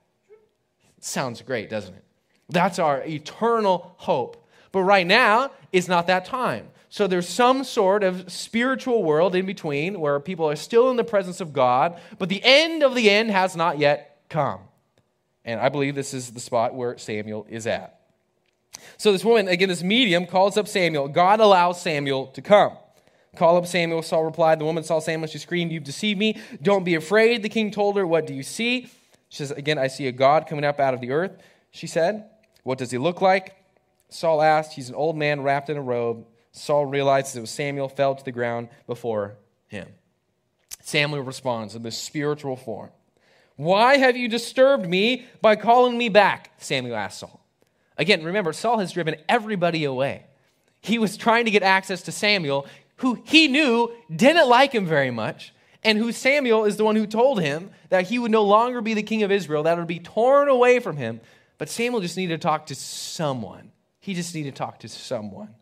Sounds 1.01 1.43
great, 1.43 1.71
doesn't 1.71 1.95
it? 1.95 2.05
That's 2.49 2.79
our 2.79 3.03
eternal 3.05 3.95
hope. 3.99 4.47
But 4.73 4.83
right 4.83 5.07
now, 5.07 5.51
it's 5.73 5.89
not 5.89 6.07
that 6.09 6.25
time. 6.25 6.69
So 6.89 7.07
there's 7.07 7.29
some 7.29 7.63
sort 7.63 8.03
of 8.03 8.31
spiritual 8.31 9.05
world 9.05 9.35
in 9.35 9.47
between 9.47 10.01
where 10.01 10.19
people 10.19 10.49
are 10.49 10.57
still 10.57 10.91
in 10.91 10.97
the 10.97 11.05
presence 11.05 11.41
of 11.41 11.53
God, 11.53 12.01
but 12.19 12.29
the 12.29 12.41
end 12.43 12.83
of 12.83 12.95
the 12.95 13.09
end 13.09 13.31
has 13.31 13.55
not 13.55 13.79
yet 13.79 14.23
come. 14.29 14.61
And 15.45 15.61
I 15.61 15.69
believe 15.69 15.95
this 15.95 16.13
is 16.13 16.33
the 16.33 16.41
spot 16.41 16.75
where 16.75 16.99
Samuel 16.99 17.47
is 17.49 17.67
at. 17.67 18.01
So 18.97 19.13
this 19.13 19.25
woman, 19.25 19.49
again, 19.49 19.69
this 19.69 19.83
medium 19.83 20.27
calls 20.27 20.57
up 20.57 20.67
Samuel. 20.67 21.09
God 21.09 21.41
allows 21.41 21.81
Samuel 21.81 22.27
to 22.29 22.43
come. 22.43 22.73
Call 23.37 23.57
up 23.57 23.67
Samuel. 23.67 24.03
Saul 24.03 24.25
replied. 24.25 24.59
The 24.59 24.65
woman 24.65 24.83
saw 24.83 24.99
Samuel. 24.99 25.29
She 25.29 25.39
screamed, 25.39 25.73
You've 25.73 25.85
deceived 25.85 26.19
me. 26.19 26.41
Don't 26.63 26.85
be 26.85 26.95
afraid. 26.95 27.43
The 27.43 27.49
king 27.49 27.71
told 27.71 27.97
her, 27.97 28.07
What 28.07 28.27
do 28.27 28.35
you 28.35 28.43
see? 28.43 28.91
She 29.29 29.39
says, 29.39 29.53
Again, 29.53 29.79
I 29.79 29.87
see 29.87 30.07
a 30.07 30.13
God 30.13 30.47
coming 30.47 30.65
up 30.65 30.81
out 30.81 30.95
of 30.95 31.01
the 31.01 31.13
earth. 31.13 31.33
She 31.71 31.87
said, 31.87 32.29
What 32.65 32.79
does 32.79 32.91
he 32.91 32.99
look 32.99 33.21
like? 33.21 33.55
Saul 34.09 34.43
asked. 34.43 34.73
He's 34.73 34.89
an 34.89 34.95
old 34.95 35.17
man 35.17 35.43
wrapped 35.43 35.71
in 35.71 35.77
a 35.77 35.83
robe. 35.83 36.27
Saul 36.53 36.85
realizes 36.87 37.37
it 37.37 37.41
was 37.41 37.51
Samuel, 37.51 37.89
fell 37.89 38.15
to 38.15 38.25
the 38.25 38.33
ground 38.33 38.69
before 38.87 39.37
him. 39.69 39.89
Samuel 40.83 41.23
responds 41.23 41.75
in 41.75 41.83
this 41.83 41.97
spiritual 41.97 42.57
form 42.57 42.91
Why 43.57 43.99
have 43.99 44.17
you 44.17 44.29
disturbed 44.29 44.87
me 44.87 45.27
by 45.41 45.57
calling 45.57 45.97
me 45.97 46.09
back? 46.09 46.51
Samuel 46.59 46.97
asked 46.97 47.21
Saul. 47.21 47.41
Again, 47.97 48.25
remember, 48.25 48.53
Saul 48.53 48.79
has 48.79 48.93
driven 48.93 49.17
everybody 49.29 49.85
away. 49.85 50.25
He 50.81 50.99
was 50.99 51.17
trying 51.19 51.45
to 51.45 51.51
get 51.51 51.63
access 51.63 52.03
to 52.03 52.13
Samuel, 52.13 52.67
who 53.01 53.21
he 53.25 53.49
knew 53.49 53.93
didn't 54.15 54.49
like 54.49 54.73
him 54.73 54.87
very 54.87 55.11
much, 55.11 55.53
and 55.83 55.99
who 55.99 56.13
Samuel 56.13 56.65
is 56.65 56.77
the 56.77 56.85
one 56.85 56.97
who 56.97 57.07
told 57.07 57.41
him 57.41 57.71
that 57.89 58.07
he 58.09 58.19
would 58.19 58.31
no 58.31 58.45
longer 58.45 58.81
be 58.81 58.95
the 58.95 59.03
king 59.03 59.23
of 59.23 59.31
Israel, 59.31 59.63
that 59.65 59.79
would 59.79 59.87
be 59.87 59.99
torn 59.99 60.49
away 60.49 60.79
from 60.79 60.97
him. 60.97 61.21
But 61.59 61.69
Samuel 61.69 62.01
just 62.01 62.17
needed 62.17 62.41
to 62.41 62.47
talk 62.47 62.67
to 62.67 62.75
someone. 62.75 63.73
He 64.01 64.15
just 64.15 64.35
needed 64.35 64.55
to 64.55 64.59
talk 64.59 64.79
to 64.81 64.89
someone. 64.89 65.55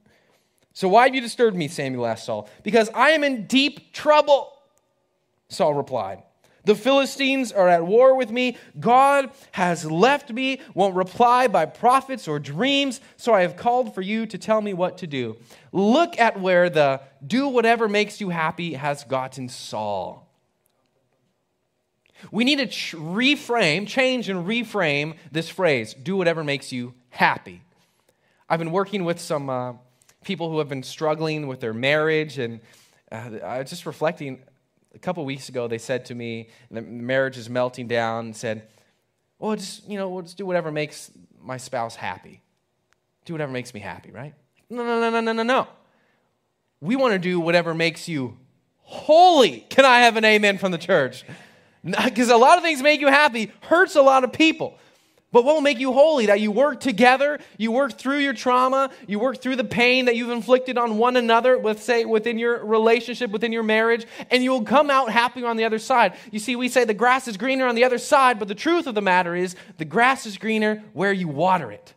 So 0.72 0.88
why 0.88 1.06
have 1.06 1.14
you 1.14 1.20
disturbed 1.20 1.56
me? 1.56 1.66
Samuel 1.66 2.06
asked 2.06 2.26
Saul. 2.26 2.48
Because 2.62 2.88
I 2.94 3.10
am 3.10 3.24
in 3.24 3.46
deep 3.46 3.92
trouble, 3.92 4.52
Saul 5.48 5.74
replied. 5.74 6.22
The 6.68 6.74
Philistines 6.74 7.50
are 7.50 7.66
at 7.66 7.86
war 7.86 8.14
with 8.14 8.30
me. 8.30 8.58
God 8.78 9.30
has 9.52 9.90
left 9.90 10.30
me, 10.30 10.60
won't 10.74 10.94
reply 10.94 11.46
by 11.46 11.64
prophets 11.64 12.28
or 12.28 12.38
dreams, 12.38 13.00
so 13.16 13.32
I 13.32 13.40
have 13.40 13.56
called 13.56 13.94
for 13.94 14.02
you 14.02 14.26
to 14.26 14.36
tell 14.36 14.60
me 14.60 14.74
what 14.74 14.98
to 14.98 15.06
do. 15.06 15.38
Look 15.72 16.18
at 16.18 16.38
where 16.38 16.68
the 16.68 17.00
do 17.26 17.48
whatever 17.48 17.88
makes 17.88 18.20
you 18.20 18.28
happy 18.28 18.74
has 18.74 19.02
gotten 19.04 19.48
Saul. 19.48 20.28
We 22.30 22.44
need 22.44 22.56
to 22.56 22.66
ch- 22.66 22.94
reframe, 22.94 23.88
change 23.88 24.28
and 24.28 24.46
reframe 24.46 25.14
this 25.32 25.48
phrase 25.48 25.94
do 25.94 26.18
whatever 26.18 26.44
makes 26.44 26.70
you 26.70 26.92
happy. 27.08 27.62
I've 28.46 28.58
been 28.58 28.72
working 28.72 29.06
with 29.06 29.18
some 29.20 29.48
uh, 29.48 29.72
people 30.22 30.50
who 30.50 30.58
have 30.58 30.68
been 30.68 30.82
struggling 30.82 31.46
with 31.46 31.60
their 31.60 31.72
marriage, 31.72 32.36
and 32.36 32.60
uh, 33.10 33.38
I 33.42 33.60
was 33.60 33.70
just 33.70 33.86
reflecting 33.86 34.42
a 34.94 34.98
couple 34.98 35.24
weeks 35.24 35.48
ago, 35.48 35.68
they 35.68 35.78
said 35.78 36.04
to 36.06 36.14
me, 36.14 36.48
the 36.70 36.80
marriage 36.80 37.36
is 37.36 37.48
melting 37.48 37.88
down, 37.88 38.26
and 38.26 38.36
said, 38.36 38.68
well, 39.38 39.54
just, 39.56 39.88
you 39.88 39.98
know, 39.98 40.08
we'll 40.08 40.22
just 40.22 40.36
do 40.36 40.46
whatever 40.46 40.72
makes 40.72 41.10
my 41.40 41.56
spouse 41.56 41.94
happy. 41.94 42.40
Do 43.24 43.34
whatever 43.34 43.52
makes 43.52 43.74
me 43.74 43.80
happy, 43.80 44.10
right? 44.10 44.34
No, 44.70 44.84
no, 44.84 45.00
no, 45.00 45.10
no, 45.10 45.20
no, 45.20 45.32
no, 45.32 45.42
no. 45.42 45.68
We 46.80 46.96
want 46.96 47.12
to 47.12 47.18
do 47.18 47.40
whatever 47.40 47.74
makes 47.74 48.08
you 48.08 48.36
holy. 48.78 49.60
Can 49.70 49.84
I 49.84 50.00
have 50.00 50.16
an 50.16 50.24
amen 50.24 50.58
from 50.58 50.72
the 50.72 50.78
church? 50.78 51.24
Because 51.84 52.28
a 52.28 52.36
lot 52.36 52.58
of 52.58 52.64
things 52.64 52.82
make 52.82 53.00
you 53.00 53.06
happy 53.06 53.52
hurts 53.60 53.94
a 53.94 54.02
lot 54.02 54.24
of 54.24 54.32
people. 54.32 54.76
But 55.30 55.44
what 55.44 55.54
will 55.54 55.60
make 55.60 55.78
you 55.78 55.92
holy? 55.92 56.26
That 56.26 56.40
you 56.40 56.50
work 56.50 56.80
together, 56.80 57.38
you 57.58 57.70
work 57.70 57.98
through 57.98 58.18
your 58.18 58.32
trauma, 58.32 58.90
you 59.06 59.18
work 59.18 59.42
through 59.42 59.56
the 59.56 59.64
pain 59.64 60.06
that 60.06 60.16
you've 60.16 60.30
inflicted 60.30 60.78
on 60.78 60.96
one 60.96 61.16
another, 61.16 61.58
with 61.58 61.82
say 61.82 62.06
within 62.06 62.38
your 62.38 62.64
relationship, 62.64 63.30
within 63.30 63.52
your 63.52 63.62
marriage, 63.62 64.06
and 64.30 64.42
you 64.42 64.50
will 64.50 64.62
come 64.62 64.90
out 64.90 65.10
happy 65.10 65.44
on 65.44 65.58
the 65.58 65.64
other 65.64 65.78
side. 65.78 66.14
You 66.30 66.38
see, 66.38 66.56
we 66.56 66.70
say 66.70 66.84
the 66.84 66.94
grass 66.94 67.28
is 67.28 67.36
greener 67.36 67.66
on 67.66 67.74
the 67.74 67.84
other 67.84 67.98
side, 67.98 68.38
but 68.38 68.48
the 68.48 68.54
truth 68.54 68.86
of 68.86 68.94
the 68.94 69.02
matter 69.02 69.36
is 69.36 69.54
the 69.76 69.84
grass 69.84 70.24
is 70.24 70.38
greener 70.38 70.82
where 70.94 71.12
you 71.12 71.28
water 71.28 71.70
it. 71.70 71.92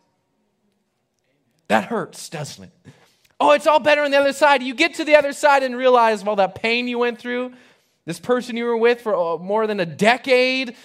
That 1.68 1.84
hurts, 1.84 2.28
doesn't 2.28 2.64
it? 2.64 2.92
Oh, 3.40 3.52
it's 3.52 3.66
all 3.66 3.80
better 3.80 4.02
on 4.02 4.10
the 4.10 4.18
other 4.18 4.34
side. 4.34 4.62
You 4.62 4.74
get 4.74 4.94
to 4.94 5.04
the 5.04 5.16
other 5.16 5.32
side 5.32 5.62
and 5.62 5.74
realize 5.74 6.22
all 6.22 6.36
that 6.36 6.54
pain 6.54 6.86
you 6.86 6.98
went 6.98 7.18
through, 7.18 7.54
this 8.04 8.20
person 8.20 8.56
you 8.56 8.66
were 8.66 8.76
with 8.76 9.00
for 9.00 9.14
uh, 9.16 9.38
more 9.38 9.66
than 9.66 9.80
a 9.80 9.86
decade, 9.86 10.76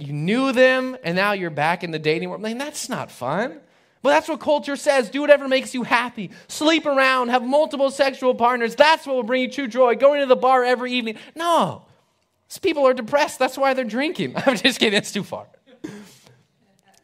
you 0.00 0.12
knew 0.12 0.52
them 0.52 0.96
and 1.02 1.16
now 1.16 1.32
you're 1.32 1.50
back 1.50 1.84
in 1.84 1.90
the 1.90 1.98
dating 1.98 2.28
world. 2.30 2.44
I 2.44 2.48
mean, 2.48 2.58
that's 2.58 2.88
not 2.88 3.10
fun. 3.10 3.60
But 4.00 4.10
that's 4.10 4.28
what 4.28 4.40
culture 4.40 4.76
says. 4.76 5.10
Do 5.10 5.20
whatever 5.20 5.48
makes 5.48 5.74
you 5.74 5.82
happy. 5.82 6.30
Sleep 6.46 6.86
around, 6.86 7.30
have 7.30 7.42
multiple 7.42 7.90
sexual 7.90 8.34
partners. 8.34 8.76
That's 8.76 9.06
what 9.06 9.16
will 9.16 9.24
bring 9.24 9.42
you 9.42 9.50
true 9.50 9.66
joy. 9.66 9.96
Going 9.96 10.20
to 10.20 10.26
the 10.26 10.36
bar 10.36 10.62
every 10.62 10.92
evening. 10.92 11.16
No. 11.34 11.84
These 12.48 12.58
people 12.58 12.86
are 12.86 12.94
depressed. 12.94 13.38
That's 13.38 13.58
why 13.58 13.74
they're 13.74 13.84
drinking. 13.84 14.34
I'm 14.46 14.56
just 14.56 14.78
kidding. 14.78 14.96
It's 14.96 15.12
too 15.12 15.24
far. 15.24 15.46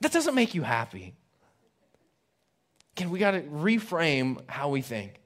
That 0.01 0.13
doesn't 0.13 0.35
make 0.35 0.55
you 0.55 0.63
happy. 0.63 1.15
Again, 2.97 3.11
we 3.11 3.19
got 3.19 3.33
to 3.33 3.41
reframe 3.41 4.39
how 4.49 4.69
we 4.69 4.81
think. 4.81 5.21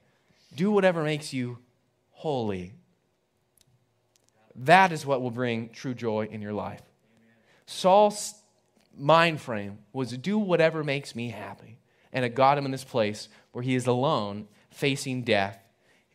Do 0.55 0.71
whatever 0.71 1.03
makes 1.03 1.33
you 1.33 1.59
holy. 2.09 2.73
That 4.55 4.91
is 4.91 5.05
what 5.05 5.21
will 5.21 5.31
bring 5.31 5.69
true 5.69 5.93
joy 5.93 6.27
in 6.31 6.41
your 6.41 6.53
life. 6.53 6.81
Saul's 7.71 8.33
mind 8.97 9.39
frame 9.39 9.77
was 9.93 10.17
do 10.17 10.39
whatever 10.39 10.83
makes 10.83 11.15
me 11.15 11.29
happy. 11.29 11.77
And 12.11 12.25
it 12.25 12.33
got 12.33 12.57
him 12.57 12.65
in 12.65 12.71
this 12.71 12.83
place 12.83 13.29
where 13.51 13.63
he 13.63 13.75
is 13.75 13.85
alone, 13.85 14.47
facing 14.71 15.21
death. 15.21 15.59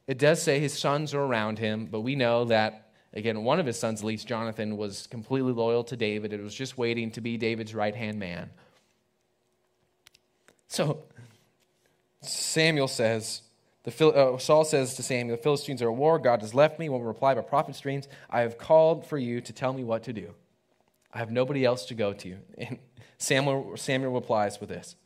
It 0.09 0.19
does 0.19 0.43
say 0.43 0.59
his 0.59 0.77
sons 0.77 1.14
are 1.14 1.23
around 1.23 1.61
him, 1.61 1.87
but 1.87 2.01
we 2.01 2.17
know 2.17 2.47
that, 2.47 2.90
again, 3.12 3.45
one 3.45 3.61
of 3.61 3.67
his 3.67 3.79
sons, 3.79 4.01
at 4.01 4.07
least 4.07 4.27
Jonathan, 4.27 4.77
was 4.77 5.07
completely 5.07 5.53
loyal 5.53 5.85
to 5.85 5.97
David. 5.97 6.33
It 6.33 6.43
was 6.43 6.57
just 6.57 6.77
waiting 6.77 7.12
to 7.12 7.21
be 7.21 7.37
David's 7.37 7.73
right 7.73 7.95
hand 7.95 8.19
man. 8.19 8.51
So 10.67 11.05
Samuel 12.21 12.88
says, 12.88 13.43
the, 13.85 14.09
uh, 14.09 14.38
Saul 14.38 14.64
says 14.64 14.97
to 14.97 15.05
Samuel, 15.05 15.37
The 15.37 15.43
Philistines 15.43 15.83
are 15.83 15.90
at 15.90 15.97
war. 15.97 16.19
God 16.19 16.40
has 16.40 16.53
left 16.53 16.81
me. 16.81 16.88
Won't 16.88 17.05
reply 17.05 17.35
by 17.35 17.43
prophet 17.43 17.77
streams. 17.77 18.09
I 18.29 18.40
have 18.40 18.59
called 18.59 19.07
for 19.07 19.19
you 19.19 19.40
to 19.43 19.53
tell 19.53 19.73
me 19.73 19.85
what 19.85 20.03
to 20.05 20.12
do. 20.12 20.35
I 21.14 21.18
have 21.18 21.31
nobody 21.31 21.64
else 21.64 21.87
to 21.87 21.94
go 21.94 22.12
to. 22.12 22.37
And 22.59 22.79
Samuel, 23.18 23.77
Samuel 23.77 24.12
replies 24.12 24.61
with 24.61 24.68
this 24.68 24.96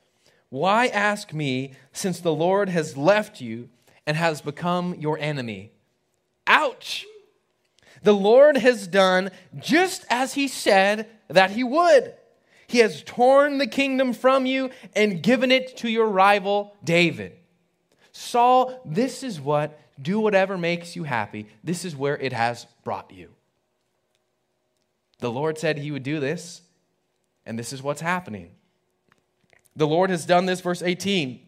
Why 0.48 0.86
ask 0.86 1.32
me, 1.32 1.74
since 1.92 2.20
the 2.20 2.34
Lord 2.34 2.70
has 2.70 2.96
left 2.96 3.40
you 3.40 3.68
and 4.06 4.16
has 4.16 4.40
become 4.40 4.94
your 4.94 5.18
enemy? 5.18 5.72
Ouch! 6.46 7.04
The 8.02 8.14
Lord 8.14 8.56
has 8.56 8.86
done 8.86 9.30
just 9.58 10.06
as 10.08 10.34
he 10.34 10.48
said 10.48 11.08
that 11.28 11.50
he 11.50 11.62
would. 11.62 12.14
He 12.66 12.78
has 12.78 13.02
torn 13.02 13.58
the 13.58 13.66
kingdom 13.66 14.12
from 14.12 14.46
you 14.46 14.70
and 14.94 15.22
given 15.22 15.50
it 15.50 15.76
to 15.78 15.90
your 15.90 16.06
rival, 16.06 16.76
David. 16.84 17.32
Saul, 18.12 18.80
this 18.84 19.22
is 19.22 19.40
what 19.40 19.80
do 20.00 20.20
whatever 20.20 20.56
makes 20.56 20.94
you 20.94 21.04
happy. 21.04 21.48
This 21.64 21.84
is 21.84 21.96
where 21.96 22.16
it 22.16 22.32
has 22.32 22.66
brought 22.84 23.10
you. 23.10 23.30
The 25.18 25.31
Lord 25.31 25.59
said 25.59 25.78
he 25.78 25.90
would 25.90 26.02
do 26.02 26.20
this, 26.20 26.62
and 27.44 27.59
this 27.59 27.72
is 27.72 27.83
what's 27.83 28.00
happening. 28.00 28.50
The 29.74 29.87
Lord 29.87 30.11
has 30.11 30.26
done 30.26 30.46
this, 30.46 30.61
verse 30.61 30.83
18. 30.83 31.40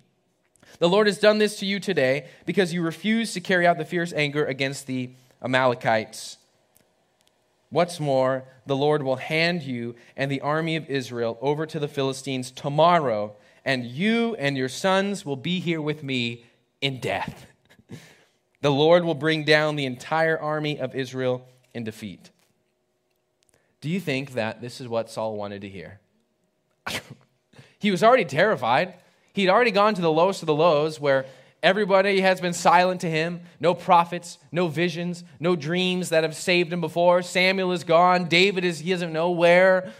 The 0.79 0.89
Lord 0.89 1.07
has 1.07 1.19
done 1.19 1.39
this 1.39 1.59
to 1.59 1.67
you 1.67 1.81
today 1.81 2.29
because 2.47 2.73
you 2.73 2.83
refuse 2.83 3.33
to 3.35 3.41
carry 3.41 3.67
out 3.67 3.79
the 3.79 3.85
fierce 3.85 4.13
anger 4.13 4.45
against 4.45 4.87
the 4.87 5.11
Amalekites. 5.43 6.39
What's 7.71 8.01
more, 8.01 8.45
the 8.67 8.77
Lord 8.77 9.03
will 9.03 9.17
hand 9.17 9.63
you 9.63 9.95
and 10.17 10.31
the 10.31 10.41
army 10.41 10.77
of 10.77 10.89
Israel 10.89 11.39
over 11.41 11.67
to 11.67 11.79
the 11.79 11.89
Philistines 11.89 12.51
tomorrow, 12.51 13.37
and 13.65 13.85
you 13.85 14.35
and 14.37 14.57
your 14.57 14.69
sons 14.69 15.25
will 15.25 15.37
be 15.37 15.61
here 15.61 15.81
with 15.81 16.03
me 16.03 16.45
in 16.81 16.99
death. 16.99 17.47
the 18.61 18.73
Lord 18.73 19.05
will 19.05 19.15
bring 19.15 19.45
down 19.45 19.77
the 19.77 19.87
entire 19.87 20.39
army 20.39 20.81
of 20.81 20.95
Israel 20.95 21.47
in 21.73 21.85
defeat. 21.85 22.31
Do 23.81 23.89
you 23.89 24.01
think 24.01 24.33
that 24.33 24.61
this 24.61 24.81
is 24.81 24.89
what 24.89 25.11
Saul 25.11 25.37
wanted 25.37 25.63
to 25.63 25.69
hear? 25.69 26.01
he 27.79 27.91
was 27.91 28.03
already 28.03 28.25
terrified. 28.25 28.95
He'd 29.33 29.49
already 29.49 29.71
gone 29.71 29.95
to 29.95 30.03
the 30.03 30.13
lowest 30.13 30.43
of 30.43 30.47
the 30.47 30.55
lows 30.55 31.01
where 31.01 31.25
everybody 31.63 32.21
has 32.21 32.41
been 32.41 32.53
silent 32.53 33.01
to 33.03 33.11
him. 33.11 33.41
No 33.59 33.75
prophets, 33.75 34.39
no 34.53 34.69
visions, 34.69 35.25
no 35.39 35.57
dreams 35.57 36.11
that 36.11 36.25
have 36.25 36.35
saved 36.35 36.73
him 36.73 36.81
before. 36.81 37.23
Samuel 37.23 37.73
is 37.73 37.85
gone. 37.85 38.27
David 38.27 38.65
is, 38.65 38.81
he 38.81 38.91
doesn't 38.91 39.13
know 39.13 39.31
where. 39.31 39.93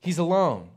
He's 0.00 0.18
alone. 0.18 0.68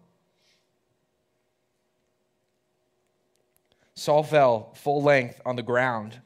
Saul 3.96 4.24
fell 4.24 4.74
full 4.74 5.02
length 5.02 5.40
on 5.46 5.56
the 5.56 5.62
ground, 5.62 6.20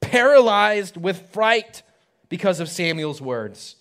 paralyzed 0.00 0.96
with 0.96 1.30
fright 1.30 1.82
because 2.28 2.58
of 2.58 2.68
Samuel's 2.68 3.20
words. 3.20 3.76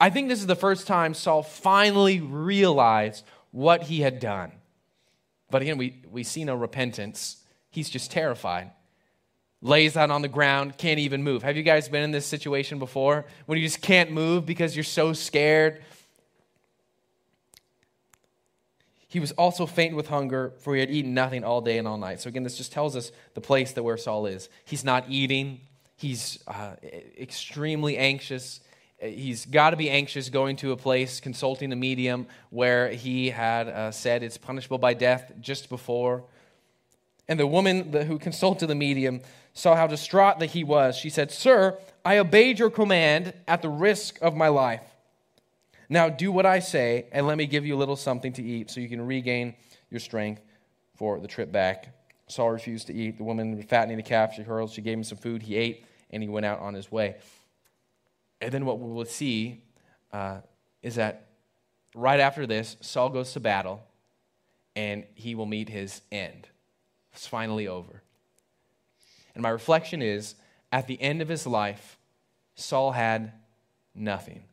I 0.00 0.08
think 0.08 0.28
this 0.28 0.40
is 0.40 0.46
the 0.46 0.56
first 0.56 0.86
time 0.86 1.12
Saul 1.12 1.42
finally 1.42 2.20
realized 2.20 3.24
what 3.50 3.82
he 3.84 4.00
had 4.00 4.18
done. 4.18 4.52
But 5.50 5.60
again, 5.60 5.76
we, 5.76 6.02
we 6.10 6.22
see 6.22 6.42
no 6.44 6.54
repentance. 6.54 7.36
He's 7.68 7.90
just 7.90 8.10
terrified. 8.10 8.70
Lays 9.60 9.98
out 9.98 10.10
on 10.10 10.22
the 10.22 10.28
ground, 10.28 10.78
can't 10.78 10.98
even 10.98 11.22
move. 11.22 11.42
Have 11.42 11.58
you 11.58 11.62
guys 11.62 11.88
been 11.88 12.02
in 12.02 12.12
this 12.12 12.24
situation 12.24 12.78
before? 12.78 13.26
When 13.44 13.58
you 13.58 13.66
just 13.66 13.82
can't 13.82 14.10
move 14.10 14.46
because 14.46 14.74
you're 14.74 14.84
so 14.84 15.12
scared? 15.12 15.82
He 19.06 19.20
was 19.20 19.32
also 19.32 19.66
faint 19.66 19.94
with 19.96 20.08
hunger, 20.08 20.54
for 20.60 20.74
he 20.74 20.80
had 20.80 20.90
eaten 20.90 21.12
nothing 21.12 21.44
all 21.44 21.60
day 21.60 21.76
and 21.76 21.86
all 21.86 21.98
night. 21.98 22.20
So, 22.20 22.28
again, 22.28 22.44
this 22.44 22.56
just 22.56 22.72
tells 22.72 22.96
us 22.96 23.12
the 23.34 23.40
place 23.40 23.72
that 23.72 23.82
where 23.82 23.98
Saul 23.98 24.24
is. 24.26 24.48
He's 24.64 24.84
not 24.84 25.04
eating, 25.10 25.60
he's 25.96 26.42
uh, 26.46 26.76
extremely 27.18 27.98
anxious 27.98 28.60
he's 29.00 29.46
got 29.46 29.70
to 29.70 29.76
be 29.76 29.90
anxious 29.90 30.28
going 30.28 30.56
to 30.56 30.72
a 30.72 30.76
place, 30.76 31.20
consulting 31.20 31.72
a 31.72 31.76
medium 31.76 32.26
where 32.50 32.90
he 32.90 33.30
had 33.30 33.68
uh, 33.68 33.90
said 33.90 34.22
it's 34.22 34.38
punishable 34.38 34.78
by 34.78 34.94
death 34.94 35.32
just 35.40 35.68
before. 35.68 36.24
And 37.28 37.38
the 37.38 37.46
woman 37.46 37.92
who 37.92 38.18
consulted 38.18 38.66
the 38.66 38.74
medium 38.74 39.20
saw 39.54 39.76
how 39.76 39.86
distraught 39.86 40.38
that 40.40 40.50
he 40.50 40.64
was. 40.64 40.96
She 40.96 41.10
said, 41.10 41.30
Sir, 41.30 41.78
I 42.04 42.18
obeyed 42.18 42.58
your 42.58 42.70
command 42.70 43.34
at 43.46 43.62
the 43.62 43.68
risk 43.68 44.18
of 44.20 44.36
my 44.36 44.48
life. 44.48 44.84
Now 45.88 46.08
do 46.08 46.30
what 46.30 46.46
I 46.46 46.60
say, 46.60 47.06
and 47.10 47.26
let 47.26 47.36
me 47.36 47.46
give 47.46 47.66
you 47.66 47.74
a 47.74 47.78
little 47.78 47.96
something 47.96 48.32
to 48.34 48.42
eat 48.42 48.70
so 48.70 48.80
you 48.80 48.88
can 48.88 49.04
regain 49.04 49.54
your 49.90 50.00
strength 50.00 50.42
for 50.94 51.18
the 51.18 51.26
trip 51.26 51.50
back. 51.50 51.88
Saul 52.28 52.50
refused 52.50 52.86
to 52.86 52.94
eat. 52.94 53.18
The 53.18 53.24
woman 53.24 53.60
fattening 53.64 53.96
the 53.96 54.04
calf. 54.04 54.34
She 54.34 54.42
hurled. 54.42 54.70
She 54.70 54.82
gave 54.82 54.98
him 54.98 55.04
some 55.04 55.18
food. 55.18 55.42
He 55.42 55.56
ate, 55.56 55.84
and 56.10 56.22
he 56.22 56.28
went 56.28 56.46
out 56.46 56.60
on 56.60 56.74
his 56.74 56.92
way. 56.92 57.16
And 58.40 58.52
then 58.52 58.64
what 58.64 58.78
we 58.78 58.90
will 58.90 59.04
see 59.04 59.62
uh, 60.12 60.38
is 60.82 60.94
that 60.94 61.26
right 61.94 62.20
after 62.20 62.46
this, 62.46 62.76
Saul 62.80 63.10
goes 63.10 63.32
to 63.32 63.40
battle, 63.40 63.82
and 64.74 65.04
he 65.14 65.34
will 65.34 65.46
meet 65.46 65.68
his 65.68 66.00
end. 66.10 66.48
It's 67.12 67.26
finally 67.26 67.68
over. 67.68 68.02
And 69.34 69.42
my 69.42 69.50
reflection 69.50 70.02
is 70.02 70.34
at 70.72 70.86
the 70.86 71.00
end 71.00 71.20
of 71.20 71.28
his 71.28 71.46
life, 71.46 71.98
Saul 72.54 72.92
had 72.92 73.32
nothing. 73.94 74.44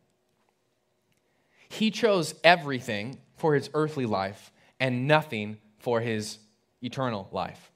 He 1.70 1.92
chose 1.92 2.34
everything 2.44 3.20
for 3.36 3.54
his 3.54 3.70
earthly 3.74 4.06
life 4.06 4.52
and 4.80 5.08
nothing 5.08 5.58
for 5.80 6.02
his 6.02 6.40
eternal 6.82 7.28
life. 7.32 7.72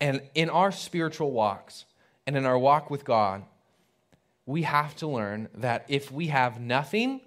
And 0.00 0.22
in 0.34 0.48
our 0.50 0.72
spiritual 0.72 1.32
walks 1.32 1.84
and 2.26 2.36
in 2.36 2.46
our 2.46 2.58
walk 2.58 2.90
with 2.90 3.04
God, 3.04 3.44
we 4.48 4.62
have 4.62 4.96
to 4.96 5.06
learn 5.06 5.46
that 5.56 5.84
if 5.88 6.10
we 6.10 6.28
have 6.28 6.58
nothing, 6.58 7.20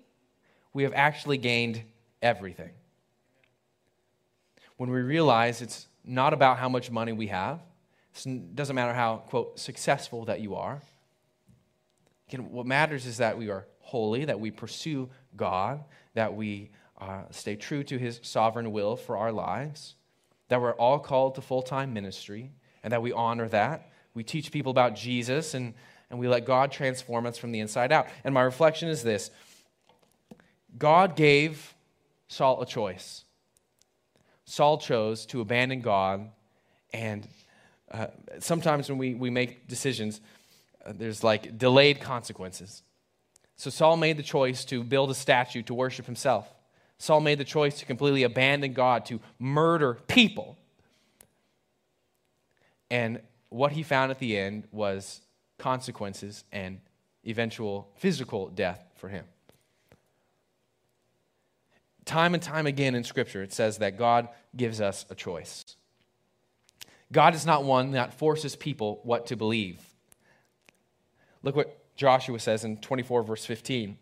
we 0.74 0.82
have 0.82 0.94
actually 0.96 1.38
gained 1.38 1.84
everything. 2.20 2.72
When 4.78 4.90
we 4.90 5.02
realize 5.02 5.62
it's 5.62 5.86
not 6.04 6.34
about 6.34 6.58
how 6.58 6.68
much 6.68 6.90
money 6.90 7.12
we 7.12 7.28
have, 7.28 7.60
it 8.26 8.56
doesn't 8.56 8.76
matter 8.76 8.92
how, 8.92 9.18
quote, 9.18 9.60
successful 9.60 10.26
that 10.26 10.42
you 10.42 10.56
are. 10.56 10.82
Again, 12.28 12.50
what 12.50 12.66
matters 12.66 13.06
is 13.06 13.18
that 13.18 13.38
we 13.38 13.52
are 13.52 13.68
holy, 13.82 14.26
that 14.26 14.40
we 14.40 14.50
pursue 14.50 15.08
God, 15.38 15.84
that 16.16 16.34
we 16.34 16.72
uh, 17.00 17.26
stay 17.30 17.56
true 17.56 17.84
to 17.84 18.00
his 18.00 18.20
sovereign 18.24 18.72
will 18.72 18.96
for 18.96 19.16
our 19.16 19.32
lives, 19.32 19.94
that 20.48 20.60
we're 20.60 20.74
all 20.74 20.98
called 20.98 21.36
to 21.36 21.42
full 21.42 21.62
time 21.62 21.94
ministry, 21.94 22.52
and 22.82 22.92
that 22.92 23.04
we 23.04 23.12
honor 23.12 23.48
that. 23.50 23.92
We 24.16 24.24
teach 24.24 24.52
people 24.52 24.72
about 24.72 24.96
Jesus, 24.96 25.54
and, 25.54 25.76
and 26.12 26.20
we 26.20 26.28
let 26.28 26.46
God 26.46 26.72
transform 26.72 27.26
us 27.26 27.38
from 27.38 27.52
the 27.52 27.60
inside 27.60 27.92
out. 27.92 28.08
And 28.24 28.34
my 28.34 28.42
reflection 28.42 28.90
is 28.90 29.02
this 29.02 29.32
God 30.78 31.16
gave 31.16 31.74
Saul 32.28 32.62
a 32.62 32.66
choice. 32.66 33.24
Saul 34.46 34.78
chose 34.78 35.26
to 35.28 35.40
abandon 35.40 35.82
God, 35.82 36.30
and 36.94 37.28
uh, 37.90 38.08
sometimes 38.40 38.90
when 38.90 38.98
we, 38.98 39.14
we 39.14 39.30
make 39.30 39.68
decisions, 39.68 40.20
uh, 40.86 40.92
there's 40.94 41.24
like 41.24 41.58
delayed 41.58 42.02
consequences. 42.02 42.84
So 43.56 43.70
Saul 43.70 43.96
made 43.96 44.18
the 44.18 44.24
choice 44.24 44.66
to 44.66 44.84
build 44.84 45.10
a 45.12 45.16
statue 45.16 45.62
to 45.64 45.74
worship 45.74 46.06
himself. 46.06 46.54
Saul 46.98 47.22
made 47.22 47.38
the 47.38 47.46
choice 47.46 47.80
to 47.80 47.86
completely 47.86 48.24
abandon 48.24 48.74
God, 48.74 49.06
to 49.06 49.22
murder 49.40 50.00
people. 50.08 50.58
And 52.90 53.22
what 53.50 53.72
he 53.72 53.84
found 53.84 54.12
at 54.12 54.20
the 54.20 54.38
end 54.38 54.68
was 54.72 55.22
consequences 55.62 56.44
and 56.52 56.80
eventual 57.26 57.90
physical 57.96 58.50
death 58.50 58.84
for 58.96 59.08
him. 59.08 59.26
Time 62.04 62.34
and 62.34 62.44
time 62.44 62.68
again 62.68 62.96
in 62.96 63.04
Scripture, 63.04 63.44
it 63.44 63.54
says 63.54 63.78
that 63.78 63.98
God 63.98 64.28
gives 64.56 64.82
us 64.82 65.06
a 65.10 65.16
choice. 65.16 65.64
God 67.12 67.36
is 67.36 67.46
not 67.46 67.64
one 67.64 67.92
that 67.92 68.14
forces 68.14 68.56
people 68.56 69.00
what 69.04 69.28
to 69.28 69.36
believe. 69.36 69.80
Look 71.44 71.56
what 71.56 71.78
Joshua 71.96 72.40
says 72.40 72.64
in 72.64 72.78
24, 72.78 73.24
verse 73.24 73.46
15 73.46 73.98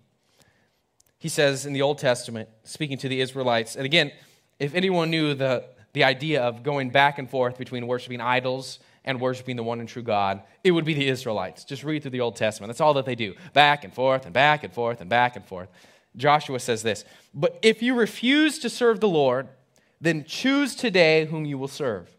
he 1.20 1.28
says 1.28 1.66
in 1.66 1.74
the 1.74 1.82
Old 1.82 1.98
Testament, 1.98 2.48
speaking 2.64 2.98
to 3.00 3.10
the 3.10 3.20
Israelites, 3.20 3.76
and 3.76 3.86
again, 3.86 4.12
if 4.58 4.74
anyone 4.74 5.10
knew 5.10 5.34
the, 5.34 5.66
the 5.92 6.06
idea 6.06 6.42
of 6.42 6.64
going 6.64 6.90
back 6.90 7.20
and 7.20 7.30
forth 7.30 7.58
between 7.58 7.88
worshiping 7.88 8.22
idols 8.22 8.80
and 9.06 9.20
worshiping 9.20 9.56
the 9.56 9.64
one 9.64 9.80
and 9.80 9.90
true 9.90 10.02
God, 10.02 10.42
it 10.64 10.72
would 10.72 10.86
be 10.86 10.94
the 10.94 11.08
Israelites. 11.08 11.64
Just 11.64 11.84
read 11.84 12.02
through 12.02 12.12
the 12.12 12.22
Old 12.22 12.36
Testament. 12.36 12.70
That's 12.70 12.82
all 12.82 12.94
that 12.96 13.06
they 13.06 13.16
do 13.16 13.34
back 13.54 13.84
and 13.84 13.94
forth 13.94 14.26
and 14.26 14.34
back 14.34 14.64
and 14.64 14.74
forth 14.74 15.02
and 15.02 15.10
back 15.10 15.36
and 15.36 15.46
forth. 15.46 15.70
Joshua 16.16 16.60
says 16.60 16.84
this 16.84 17.06
But 17.34 17.60
if 17.62 17.82
you 17.82 17.96
refuse 17.96 18.60
to 18.60 18.70
serve 18.70 19.00
the 19.00 19.08
Lord, 19.08 19.48
then 20.02 20.24
choose 20.26 20.76
today 20.76 21.26
whom 21.26 21.46
you 21.46 21.58
will 21.58 21.68
serve. 21.68 22.10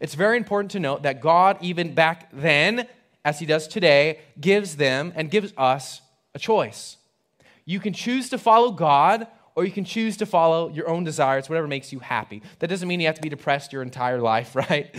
It's 0.00 0.14
very 0.14 0.36
important 0.36 0.70
to 0.72 0.80
note 0.80 1.02
that 1.02 1.20
God, 1.20 1.58
even 1.60 1.94
back 1.94 2.28
then, 2.32 2.86
as 3.24 3.40
he 3.40 3.46
does 3.46 3.66
today, 3.66 4.20
gives 4.40 4.76
them 4.76 5.12
and 5.16 5.30
gives 5.30 5.52
us 5.56 6.00
a 6.34 6.38
choice. 6.38 6.96
You 7.64 7.80
can 7.80 7.92
choose 7.92 8.28
to 8.30 8.38
follow 8.38 8.70
God 8.70 9.26
or 9.54 9.64
you 9.64 9.72
can 9.72 9.84
choose 9.84 10.16
to 10.18 10.26
follow 10.26 10.68
your 10.68 10.88
own 10.88 11.02
desires, 11.02 11.48
whatever 11.48 11.66
makes 11.66 11.92
you 11.92 11.98
happy. 11.98 12.42
That 12.60 12.68
doesn't 12.68 12.86
mean 12.86 13.00
you 13.00 13.06
have 13.06 13.16
to 13.16 13.20
be 13.20 13.28
depressed 13.28 13.72
your 13.72 13.82
entire 13.82 14.20
life, 14.20 14.54
right? 14.70 14.94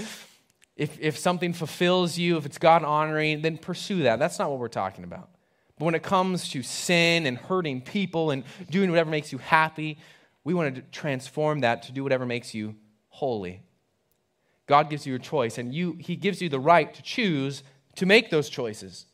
If, 0.80 0.98
if 1.02 1.18
something 1.18 1.52
fulfills 1.52 2.18
you, 2.18 2.38
if 2.38 2.46
it's 2.46 2.58
God 2.58 2.86
honoring, 2.86 3.42
then 3.42 3.58
pursue 3.58 4.04
that. 4.04 4.18
That's 4.18 4.39
not 4.39 4.50
what 4.50 4.60
we're 4.60 4.70
talking 4.70 5.04
about. 5.04 5.30
But 5.78 5.84
when 5.84 5.94
it 5.94 6.04
comes 6.04 6.48
to 6.52 6.63
sin 6.63 7.26
and 7.26 7.38
hurting 7.38 7.82
people 7.82 8.32
and 8.32 8.46
doing 8.70 8.89
whatever 8.89 9.10
makes 9.10 9.34
you 9.34 9.39
happy, 9.39 9.98
we 10.46 10.54
want 10.54 10.74
to 10.76 10.82
transform 10.84 11.60
that 11.60 11.84
to 11.84 11.92
do 11.92 12.02
whatever 12.02 12.26
makes 12.26 12.54
you 12.54 12.76
holy. 13.10 13.62
God 14.68 14.89
gives 14.89 15.06
you 15.06 15.15
a 15.15 15.20
choice, 15.20 15.58
and 15.58 15.74
you, 15.74 15.98
He 16.00 16.15
gives 16.15 16.42
you 16.42 16.48
the 16.48 16.62
right 16.62 16.94
to 16.94 17.02
choose 17.02 17.62
to 17.98 18.06
make 18.06 18.30
those 18.30 18.48
choices. 18.48 19.06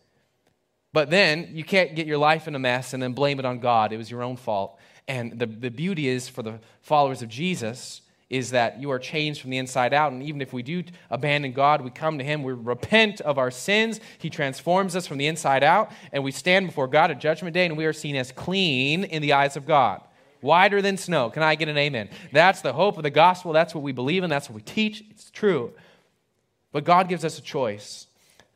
But 0.94 1.10
then 1.10 1.50
you 1.52 1.64
can't 1.64 1.96
get 1.96 2.06
your 2.06 2.20
life 2.20 2.48
in 2.48 2.54
a 2.54 2.60
mess 2.60 2.94
and 2.94 3.02
then 3.02 3.14
blame 3.14 3.40
it 3.40 3.46
on 3.46 3.58
God. 3.58 3.92
It 3.92 3.98
was 3.98 4.12
your 4.12 4.22
own 4.22 4.38
fault. 4.38 4.78
And 5.08 5.40
the, 5.40 5.48
the 5.48 5.72
beauty 5.72 6.08
is 6.10 6.30
for 6.30 6.44
the 6.44 6.60
followers 6.84 7.24
of 7.24 7.30
Jesus 7.30 8.02
is 8.30 8.52
that 8.52 8.82
you 8.82 8.90
are 8.92 9.00
changed 9.00 9.42
from 9.42 9.52
the 9.52 9.58
inside 9.58 9.94
out. 9.94 10.12
And 10.12 10.24
even 10.24 10.42
if 10.42 10.52
we 10.52 10.64
do 10.64 10.84
abandon 11.10 11.52
God, 11.52 11.82
we 11.82 11.92
come 11.92 12.18
to 12.18 12.24
Him, 12.24 12.44
we 12.44 12.54
repent 12.54 13.22
of 13.22 13.38
our 13.38 13.52
sins. 13.52 14.00
He 14.18 14.30
transforms 14.30 14.96
us 14.96 15.06
from 15.06 15.18
the 15.18 15.28
inside 15.28 15.64
out, 15.64 15.92
and 16.12 16.24
we 16.24 16.32
stand 16.32 16.68
before 16.68 16.88
God 16.88 17.12
at 17.12 17.20
Judgment 17.20 17.54
Day, 17.54 17.66
and 17.66 17.78
we 17.78 17.86
are 17.86 17.94
seen 17.94 18.16
as 18.16 18.32
clean 18.32 19.04
in 19.04 19.22
the 19.22 19.34
eyes 19.34 19.56
of 19.56 19.66
God. 19.66 20.02
Whiter 20.42 20.82
than 20.82 20.98
snow. 20.98 21.30
Can 21.30 21.44
I 21.44 21.56
get 21.56 21.70
an 21.70 21.78
amen? 21.78 22.10
That's 22.32 22.62
the 22.62 22.74
hope 22.74 22.98
of 22.98 23.04
the 23.04 23.10
gospel. 23.10 23.54
That's 23.54 23.74
what 23.74 23.84
we 23.84 23.92
believe 23.92 24.24
in. 24.24 24.30
That's 24.30 24.50
what 24.50 24.56
we 24.56 24.62
teach. 24.62 25.04
It's 25.10 25.32
true. 25.32 25.74
But 26.72 26.84
God 26.84 27.08
gives 27.08 27.26
us 27.26 27.40
a 27.40 27.42
choice. 27.42 28.08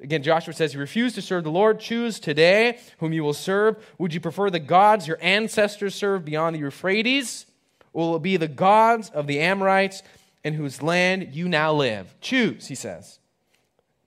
Again, 0.01 0.23
Joshua 0.23 0.53
says, 0.53 0.73
You 0.73 0.79
refuse 0.79 1.13
to 1.15 1.21
serve 1.21 1.43
the 1.43 1.51
Lord. 1.51 1.79
Choose 1.79 2.19
today 2.19 2.79
whom 2.99 3.11
you 3.11 3.23
will 3.23 3.33
serve. 3.33 3.77
Would 3.97 4.13
you 4.13 4.19
prefer 4.19 4.49
the 4.49 4.59
gods 4.59 5.07
your 5.07 5.17
ancestors 5.21 5.95
served 5.95 6.25
beyond 6.25 6.55
the 6.55 6.59
Euphrates? 6.59 7.45
Will 7.93 8.19
be 8.19 8.37
the 8.37 8.47
gods 8.47 9.09
of 9.09 9.27
the 9.27 9.39
Amorites 9.39 10.03
in 10.43 10.53
whose 10.53 10.81
land 10.81 11.33
you 11.33 11.47
now 11.49 11.73
live? 11.73 12.15
Choose, 12.21 12.67
he 12.67 12.75
says. 12.75 13.19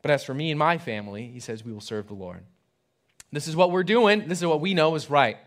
But 0.03 0.11
as 0.11 0.25
for 0.25 0.35
me 0.35 0.51
and 0.51 0.59
my 0.59 0.79
family, 0.79 1.29
he 1.29 1.41
says, 1.41 1.65
We 1.65 1.73
will 1.73 1.81
serve 1.81 2.09
the 2.09 2.15
Lord. 2.15 2.43
This 3.33 3.49
is 3.49 3.57
what 3.57 3.71
we're 3.71 3.85
doing. 3.85 4.29
This 4.29 4.41
is 4.41 4.47
what 4.47 4.61
we 4.61 4.75
know 4.75 4.95
is 4.95 5.09
right. 5.09 5.39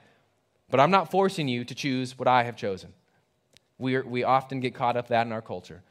But 0.70 0.80
I'm 0.80 0.92
not 0.92 1.12
forcing 1.12 1.48
you 1.48 1.64
to 1.66 1.76
choose 1.76 2.18
what 2.18 2.28
I 2.28 2.44
have 2.44 2.56
chosen. 2.56 2.94
We, 3.78 3.96
are, 3.96 4.04
we 4.04 4.24
often 4.24 4.60
get 4.62 4.74
caught 4.74 4.98
up 4.98 5.10
that 5.10 5.28
in 5.28 5.34
our 5.34 5.42
culture. 5.42 5.84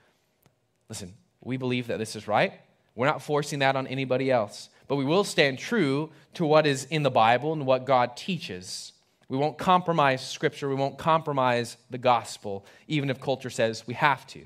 Listen, 0.88 1.14
we 1.40 1.56
believe 1.56 1.86
that 1.86 1.98
this 1.98 2.16
is 2.16 2.26
right. 2.26 2.54
We're 2.94 3.06
not 3.06 3.22
forcing 3.22 3.60
that 3.60 3.76
on 3.76 3.86
anybody 3.86 4.30
else. 4.30 4.70
But 4.88 4.96
we 4.96 5.04
will 5.04 5.24
stand 5.24 5.58
true 5.58 6.10
to 6.34 6.44
what 6.44 6.66
is 6.66 6.84
in 6.84 7.02
the 7.02 7.10
Bible 7.10 7.52
and 7.52 7.66
what 7.66 7.84
God 7.84 8.16
teaches. 8.16 8.92
We 9.28 9.38
won't 9.38 9.58
compromise 9.58 10.26
Scripture. 10.26 10.68
We 10.68 10.74
won't 10.74 10.98
compromise 10.98 11.76
the 11.90 11.98
gospel, 11.98 12.64
even 12.88 13.10
if 13.10 13.20
culture 13.20 13.50
says 13.50 13.86
we 13.86 13.94
have 13.94 14.26
to. 14.28 14.42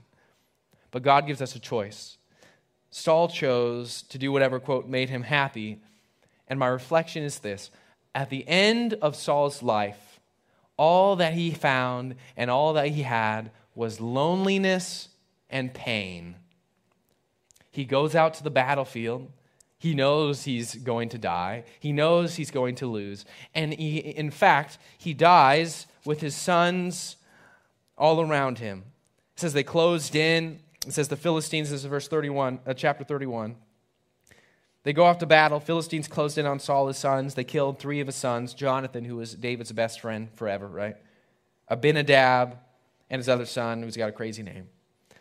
But 0.90 1.02
God 1.02 1.26
gives 1.26 1.42
us 1.42 1.54
a 1.54 1.60
choice. 1.60 2.16
Saul 2.90 3.28
chose 3.28 4.02
to 4.02 4.18
do 4.18 4.32
whatever, 4.32 4.58
quote, 4.60 4.88
made 4.88 5.10
him 5.10 5.22
happy. 5.22 5.80
And 6.46 6.58
my 6.58 6.68
reflection 6.68 7.22
is 7.22 7.40
this 7.40 7.70
at 8.14 8.30
the 8.30 8.46
end 8.48 8.94
of 8.94 9.14
Saul's 9.14 9.62
life, 9.62 10.20
all 10.76 11.16
that 11.16 11.34
he 11.34 11.50
found 11.50 12.14
and 12.36 12.50
all 12.50 12.72
that 12.72 12.88
he 12.88 13.02
had 13.02 13.50
was 13.74 14.00
loneliness 14.00 15.08
and 15.50 15.74
pain. 15.74 16.36
He 17.70 17.84
goes 17.84 18.14
out 18.14 18.34
to 18.34 18.42
the 18.42 18.50
battlefield. 18.50 19.30
He 19.78 19.94
knows 19.94 20.44
he's 20.44 20.74
going 20.74 21.08
to 21.10 21.18
die. 21.18 21.64
He 21.78 21.92
knows 21.92 22.34
he's 22.34 22.50
going 22.50 22.74
to 22.76 22.86
lose. 22.86 23.24
And 23.54 23.72
he, 23.72 23.98
in 23.98 24.30
fact, 24.30 24.78
he 24.98 25.14
dies 25.14 25.86
with 26.04 26.20
his 26.20 26.34
sons 26.34 27.16
all 27.96 28.20
around 28.20 28.58
him. 28.58 28.84
It 29.34 29.40
says 29.40 29.52
they 29.52 29.62
closed 29.62 30.16
in. 30.16 30.58
It 30.86 30.92
says 30.92 31.08
the 31.08 31.16
Philistines, 31.16 31.70
this 31.70 31.80
is 31.80 31.86
verse 31.86 32.08
31, 32.08 32.60
uh, 32.66 32.74
chapter 32.74 33.04
31. 33.04 33.54
They 34.82 34.92
go 34.92 35.04
off 35.04 35.18
to 35.18 35.26
battle. 35.26 35.60
Philistines 35.60 36.08
closed 36.08 36.38
in 36.38 36.46
on 36.46 36.58
Saul, 36.58 36.88
his 36.88 36.96
sons. 36.96 37.34
They 37.34 37.44
killed 37.44 37.78
three 37.78 38.00
of 38.00 38.06
his 38.06 38.16
sons 38.16 38.54
Jonathan, 38.54 39.04
who 39.04 39.16
was 39.16 39.34
David's 39.34 39.70
best 39.72 40.00
friend 40.00 40.28
forever, 40.34 40.66
right? 40.66 40.96
Abinadab, 41.68 42.56
and 43.10 43.18
his 43.20 43.28
other 43.28 43.46
son, 43.46 43.82
who's 43.82 43.96
got 43.96 44.08
a 44.08 44.12
crazy 44.12 44.42
name. 44.42 44.68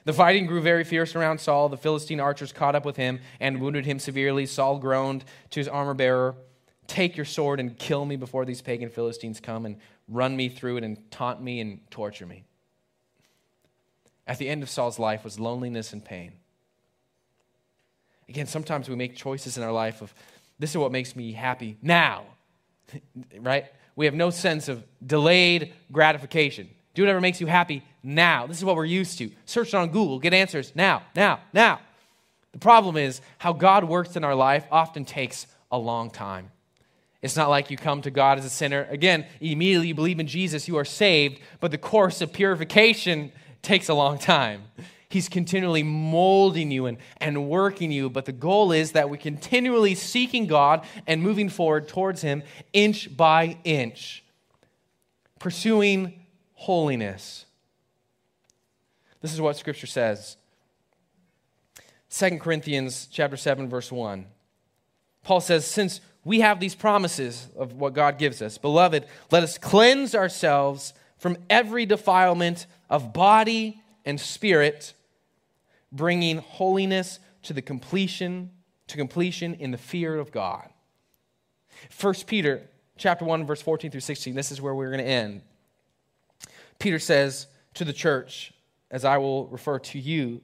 The 0.07 0.13
fighting 0.13 0.45
grew 0.45 0.61
very 0.61 0.85
fierce 0.85 1.17
around 1.17 1.41
Saul. 1.41 1.67
The 1.67 1.75
Philistine 1.75 2.21
archers 2.21 2.53
caught 2.53 2.75
up 2.75 2.85
with 2.85 2.95
him 2.95 3.19
and 3.41 3.59
wounded 3.59 3.85
him 3.85 3.99
severely. 3.99 4.45
Saul 4.45 4.79
groaned 4.79 5.25
to 5.49 5.59
his 5.59 5.67
armor 5.67 5.93
bearer, 5.93 6.33
take 6.87 7.17
your 7.17 7.25
sword 7.25 7.59
and 7.59 7.77
kill 7.77 8.05
me 8.05 8.15
before 8.15 8.45
these 8.45 8.61
pagan 8.61 8.89
Philistines 8.89 9.41
come 9.41 9.65
and 9.65 9.75
run 10.07 10.37
me 10.37 10.47
through 10.47 10.77
it 10.77 10.85
and 10.85 11.11
taunt 11.11 11.41
me 11.41 11.59
and 11.59 11.81
torture 11.91 12.25
me. 12.25 12.45
At 14.25 14.37
the 14.37 14.47
end 14.47 14.63
of 14.63 14.69
Saul's 14.69 14.97
life 14.97 15.25
was 15.25 15.41
loneliness 15.41 15.91
and 15.91 16.05
pain. 16.05 16.31
Again, 18.29 18.47
sometimes 18.47 18.87
we 18.87 18.95
make 18.95 19.13
choices 19.13 19.57
in 19.57 19.63
our 19.63 19.73
life 19.73 20.01
of 20.01 20.13
this 20.57 20.69
is 20.69 20.77
what 20.77 20.93
makes 20.93 21.17
me 21.17 21.33
happy 21.33 21.75
now, 21.81 22.23
right? 23.41 23.65
We 23.97 24.05
have 24.05 24.15
no 24.15 24.29
sense 24.29 24.69
of 24.69 24.85
delayed 25.05 25.73
gratification. 25.91 26.69
Do 26.97 27.03
whatever 27.03 27.21
makes 27.21 27.39
you 27.39 27.45
happy 27.45 27.83
now. 28.01 28.47
This 28.47 28.57
is 28.57 28.65
what 28.65 28.75
we're 28.75 28.83
used 28.83 29.19
to. 29.19 29.29
Search 29.45 29.75
on 29.75 29.89
Google, 29.89 30.17
get 30.17 30.33
answers 30.33 30.71
now, 30.73 31.03
now, 31.15 31.41
now. 31.53 31.79
The 32.53 32.57
problem 32.57 32.97
is 32.97 33.21
how 33.37 33.53
God 33.53 33.83
works 33.83 34.15
in 34.15 34.23
our 34.23 34.33
life 34.33 34.65
often 34.71 35.05
takes 35.05 35.45
a 35.71 35.77
long 35.77 36.09
time. 36.09 36.49
It's 37.21 37.35
not 37.35 37.51
like 37.51 37.69
you 37.69 37.77
come 37.77 38.01
to 38.01 38.09
God 38.09 38.39
as 38.39 38.45
a 38.45 38.49
sinner. 38.49 38.87
Again, 38.89 39.27
immediately 39.39 39.89
you 39.89 39.93
believe 39.93 40.19
in 40.19 40.25
Jesus, 40.25 40.67
you 40.67 40.75
are 40.75 40.83
saved, 40.83 41.39
but 41.59 41.69
the 41.69 41.77
course 41.77 42.19
of 42.21 42.33
purification 42.33 43.31
takes 43.61 43.89
a 43.89 43.93
long 43.93 44.17
time. 44.17 44.63
He's 45.07 45.29
continually 45.29 45.83
molding 45.83 46.71
you 46.71 46.87
and, 46.87 46.97
and 47.17 47.47
working 47.47 47.91
you, 47.91 48.09
but 48.09 48.25
the 48.25 48.31
goal 48.31 48.71
is 48.71 48.93
that 48.93 49.07
we're 49.07 49.17
continually 49.17 49.93
seeking 49.93 50.47
God 50.47 50.83
and 51.05 51.21
moving 51.21 51.49
forward 51.49 51.89
towards 51.89 52.23
Him 52.23 52.41
inch 52.73 53.15
by 53.15 53.59
inch, 53.63 54.23
pursuing 55.37 56.23
holiness. 56.57 57.45
This 59.21 59.31
is 59.31 59.39
what 59.39 59.57
Scripture 59.57 59.87
says. 59.87 60.37
2 62.09 62.39
Corinthians 62.39 63.07
chapter 63.11 63.37
7 63.37 63.69
verse 63.69 63.91
1. 63.91 64.25
Paul 65.23 65.39
says, 65.39 65.65
"Since 65.65 66.01
we 66.23 66.39
have 66.39 66.59
these 66.59 66.75
promises 66.75 67.47
of 67.55 67.73
what 67.73 67.93
God 67.93 68.17
gives 68.17 68.41
us, 68.41 68.57
beloved, 68.57 69.05
let 69.31 69.43
us 69.43 69.57
cleanse 69.57 70.15
ourselves 70.15 70.93
from 71.17 71.37
every 71.49 71.85
defilement 71.85 72.65
of 72.89 73.13
body 73.13 73.81
and 74.03 74.19
spirit, 74.19 74.93
bringing 75.91 76.39
holiness 76.39 77.19
to 77.43 77.53
the 77.53 77.61
completion 77.61 78.51
to 78.87 78.97
completion 78.97 79.53
in 79.53 79.71
the 79.71 79.77
fear 79.77 80.17
of 80.17 80.31
God." 80.31 80.69
1 81.91 82.25
Peter 82.25 82.67
chapter 82.97 83.25
1 83.25 83.45
verse 83.45 83.61
14 83.61 83.91
through 83.91 84.01
16. 84.01 84.33
This 84.33 84.51
is 84.51 84.59
where 84.59 84.73
we're 84.73 84.89
going 84.89 85.03
to 85.03 85.09
end. 85.09 85.43
Peter 86.79 86.99
says 86.99 87.47
to 87.75 87.85
the 87.85 87.93
church, 87.93 88.53
as 88.89 89.03
I 89.03 89.17
will 89.17 89.47
refer 89.47 89.79
to 89.79 89.99
you, 89.99 90.41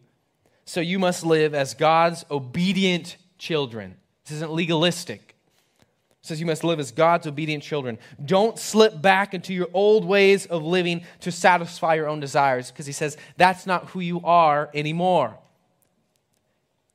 so 0.66 0.82
you 0.82 1.00
must 1.00 1.26
live 1.26 1.54
as 1.54 1.74
God's 1.74 2.26
obedient 2.32 3.18
children. 3.38 3.96
This 4.26 4.38
isn't 4.38 4.52
legalistic. 4.52 5.36
It 5.80 6.28
says 6.28 6.40
you 6.40 6.46
must 6.46 6.64
live 6.64 6.80
as 6.80 6.92
God's 6.92 7.28
obedient 7.28 7.64
children. 7.64 8.00
Don't 8.24 8.58
slip 8.58 9.02
back 9.02 9.34
into 9.34 9.54
your 9.54 9.68
old 9.74 10.06
ways 10.06 10.46
of 10.46 10.64
living 10.64 11.04
to 11.20 11.32
satisfy 11.32 11.96
your 11.96 12.08
own 12.08 12.22
desires, 12.22 12.72
because 12.72 12.86
he 12.86 12.94
says 12.94 13.18
that's 13.36 13.66
not 13.66 13.88
who 13.88 14.00
you 14.00 14.22
are 14.24 14.70
anymore. 14.74 15.38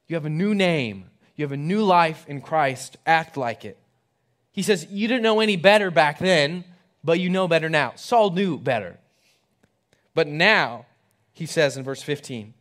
You 0.07 0.17
have 0.17 0.25
a 0.25 0.31
new 0.31 0.55
name, 0.55 1.11
you 1.37 1.45
have 1.45 1.53
a 1.53 1.59
new 1.59 1.83
life 1.83 2.25
in 2.27 2.41
Christ. 2.41 2.97
Act 3.07 3.37
like 3.37 3.67
it. 3.67 3.77
He 4.51 4.63
says 4.63 4.87
you 4.91 5.07
didn't 5.07 5.23
know 5.23 5.41
any 5.41 5.57
better 5.57 5.91
back 5.91 6.19
then, 6.19 6.65
but 7.05 7.21
you 7.21 7.29
know 7.29 7.47
better 7.47 7.69
now. 7.69 7.93
Saul 7.97 8.31
knew 8.31 8.59
better. 8.59 8.99
But 10.15 10.27
now, 10.27 10.87
he 11.33 11.47
says 11.47 11.77
in 11.77 11.85
verse 11.85 12.03
15, 12.03 12.55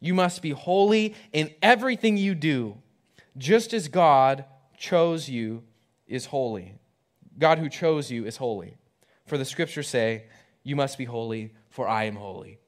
you 0.00 0.14
must 0.14 0.42
be 0.42 0.50
holy 0.50 1.14
in 1.32 1.54
everything 1.62 2.16
you 2.16 2.34
do, 2.34 2.76
just 3.38 3.72
as 3.72 3.88
God 3.88 4.44
chose 4.76 5.28
you 5.28 5.62
is 6.06 6.26
holy. 6.26 6.74
God 7.38 7.58
who 7.58 7.68
chose 7.68 8.10
you 8.10 8.26
is 8.26 8.36
holy. 8.36 8.76
For 9.26 9.38
the 9.38 9.44
scriptures 9.44 9.88
say, 9.88 10.24
You 10.62 10.76
must 10.76 10.98
be 10.98 11.04
holy, 11.04 11.52
for 11.70 11.88
I 11.88 12.04
am 12.04 12.16
holy. 12.16 12.58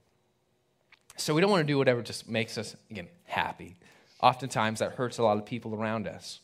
So 1.17 1.35
we 1.35 1.41
don't 1.41 1.51
want 1.51 1.67
to 1.67 1.73
do 1.73 1.79
whatever 1.79 2.03
just 2.03 2.29
makes 2.29 2.59
us, 2.59 2.77
again, 2.91 3.09
happy. 3.25 3.77
Oftentimes 4.21 4.81
that 4.81 4.93
hurts 4.93 5.19
a 5.19 5.23
lot 5.23 5.37
of 5.37 5.45
people 5.45 5.75
around 5.75 6.07
us. 6.07 6.41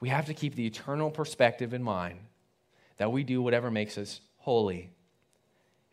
We 0.00 0.08
have 0.08 0.26
to 0.26 0.34
keep 0.34 0.54
the 0.54 0.66
eternal 0.66 1.10
perspective 1.10 1.74
in 1.74 1.82
mind 1.82 2.20
that 2.96 3.12
we 3.12 3.22
do 3.24 3.42
whatever 3.42 3.70
makes 3.70 3.98
us 3.98 4.20
holy. 4.38 4.90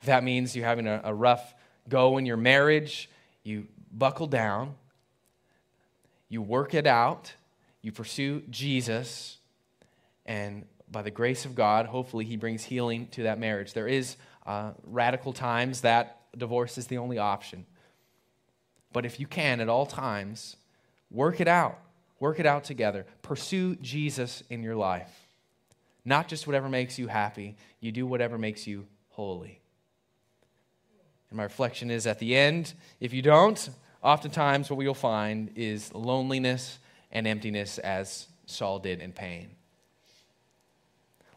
If 0.02 0.08
that 0.08 0.24
means 0.24 0.56
you're 0.56 0.66
having 0.66 0.88
a, 0.88 1.02
a 1.04 1.14
rough 1.14 1.54
go 1.90 2.18
in 2.18 2.26
your 2.26 2.38
marriage, 2.38 3.10
you 3.44 3.68
buckle 3.92 4.28
down, 4.28 4.76
you 6.30 6.42
work 6.42 6.74
it 6.74 6.86
out, 6.86 7.34
you 7.82 7.92
pursue 7.92 8.42
Jesus, 8.50 9.38
and 10.26 10.66
by 10.90 11.02
the 11.02 11.12
grace 11.12 11.46
of 11.46 11.56
God, 11.56 11.86
hopefully, 11.86 12.26
He 12.26 12.36
brings 12.36 12.64
healing 12.64 13.08
to 13.12 13.24
that 13.24 13.40
marriage. 13.40 13.74
There 13.74 13.88
is 13.88 14.18
uh, 14.46 14.72
radical 14.84 15.34
times 15.34 15.82
that 15.82 16.22
divorce 16.38 16.78
is 16.78 16.88
the 16.88 16.98
only 16.98 17.18
option. 17.18 17.66
But 18.94 19.06
if 19.06 19.20
you 19.20 19.28
can, 19.28 19.60
at 19.60 19.70
all 19.70 19.86
times, 19.86 20.56
work 21.12 21.42
it 21.42 21.48
out. 21.48 21.80
Work 22.20 22.40
it 22.40 22.46
out 22.46 22.64
together. 22.64 23.06
Pursue 23.22 23.76
Jesus 23.76 24.44
in 24.50 24.64
your 24.64 24.76
life. 24.76 25.28
Not 26.04 26.28
just 26.28 26.48
whatever 26.48 26.70
makes 26.70 26.98
you 26.98 27.08
happy, 27.08 27.58
you 27.80 27.92
do 27.92 28.08
whatever 28.08 28.38
makes 28.38 28.66
you 28.66 28.88
holy. 29.10 29.62
And 31.30 31.38
my 31.38 31.44
reflection 31.44 31.92
is 31.92 32.08
at 32.08 32.20
the 32.20 32.36
end, 32.36 32.74
if 33.00 33.13
you 33.13 33.22
don't, 33.22 33.70
oftentimes 34.02 34.70
what 34.70 34.82
you'll 34.82 34.94
find 34.94 35.52
is 35.56 35.94
loneliness 35.94 36.80
and 37.12 37.28
emptiness 37.28 37.78
as 37.80 38.28
Saul 38.46 38.80
did 38.80 39.02
in 39.02 39.12
pain. 39.12 39.50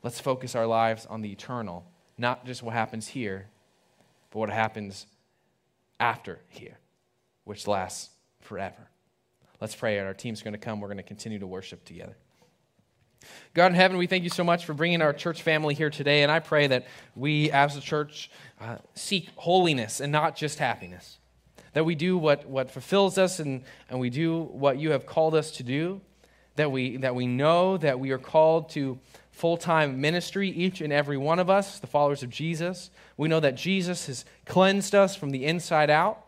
Let's 0.03 0.21
focus 0.21 0.55
our 0.55 0.67
lives 0.67 1.07
on 1.07 1.21
the 1.21 1.31
eternal, 1.31 1.85
not 2.17 2.47
just 2.47 2.63
what 2.63 2.73
happens 2.73 3.09
here, 3.09 3.49
but 4.31 4.39
what 4.39 4.51
happens 4.51 5.07
after 5.99 6.39
here, 6.49 6.79
which 7.45 7.67
lasts 7.67 8.11
forever. 8.41 8.89
Let's 9.61 9.75
pray, 9.75 9.99
and 9.99 10.07
our 10.07 10.15
team's 10.15 10.43
going 10.43 10.55
to 10.55 10.59
come. 10.59 10.81
We're 10.81 10.89
going 10.89 10.97
to 10.97 11.03
continue 11.03 11.39
to 11.39 11.47
worship 11.47 11.85
together. 11.85 12.17
God 13.53 13.67
in 13.67 13.75
heaven, 13.75 13.97
we 13.97 14.07
thank 14.07 14.25
you 14.25 14.31
so 14.31 14.45
much 14.45 14.65
for 14.65 14.75
bringing 14.75 15.03
our 15.03 15.13
church 15.13 15.43
family 15.43 15.75
here 15.75 15.91
today. 15.91 16.23
And 16.23 16.31
I 16.31 16.39
pray 16.39 16.67
that 16.69 16.87
we 17.17 17.51
as 17.51 17.77
a 17.77 17.81
church 17.81 18.31
uh, 18.61 18.77
seek 18.95 19.29
holiness 19.37 20.01
and 20.01 20.13
not 20.13 20.37
just 20.37 20.59
happiness. 20.59 21.19
That 21.73 21.85
we 21.85 21.95
do 21.95 22.17
what, 22.17 22.47
what 22.49 22.71
fulfills 22.71 23.19
us 23.19 23.39
and, 23.41 23.63
and 23.89 23.99
we 24.01 24.11
do 24.11 24.43
what 24.43 24.79
you 24.79 24.91
have 24.91 25.07
called 25.07 25.35
us 25.35 25.51
to 25.53 25.63
do. 25.63 26.01
That 26.57 26.71
we, 26.71 26.99
that 26.99 27.15
we 27.15 27.27
know 27.27 27.77
that 27.79 27.99
we 27.99 28.11
are 28.11 28.19
called 28.19 28.71
to 28.71 28.99
full 29.33 29.57
time 29.57 30.01
ministry, 30.01 30.51
each 30.51 30.81
and 30.81 30.93
every 30.93 31.17
one 31.17 31.39
of 31.39 31.49
us, 31.49 31.79
the 31.79 31.87
followers 31.87 32.23
of 32.23 32.31
Jesus. 32.31 32.91
We 33.17 33.29
know 33.29 33.41
that 33.41 33.55
Jesus 33.55 34.07
has 34.07 34.25
cleansed 34.47 34.95
us 34.95 35.17
from 35.17 35.31
the 35.31 35.45
inside 35.45 35.91
out. 35.91 36.25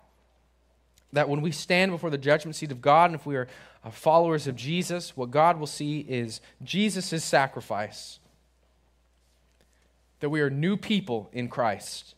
That 1.12 1.28
when 1.28 1.42
we 1.42 1.50
stand 1.52 1.92
before 1.92 2.08
the 2.08 2.18
judgment 2.18 2.56
seat 2.56 2.72
of 2.72 2.80
God, 2.80 3.10
and 3.10 3.14
if 3.14 3.26
we 3.26 3.36
are 3.36 3.48
followers 3.90 4.46
of 4.46 4.54
Jesus, 4.54 5.16
what 5.16 5.30
God 5.30 5.58
will 5.58 5.66
see 5.66 6.00
is 6.00 6.40
Jesus' 6.62 7.24
sacrifice. 7.24 8.20
That 10.20 10.30
we 10.30 10.40
are 10.40 10.50
new 10.50 10.76
people 10.76 11.28
in 11.32 11.48
Christ. 11.48 12.14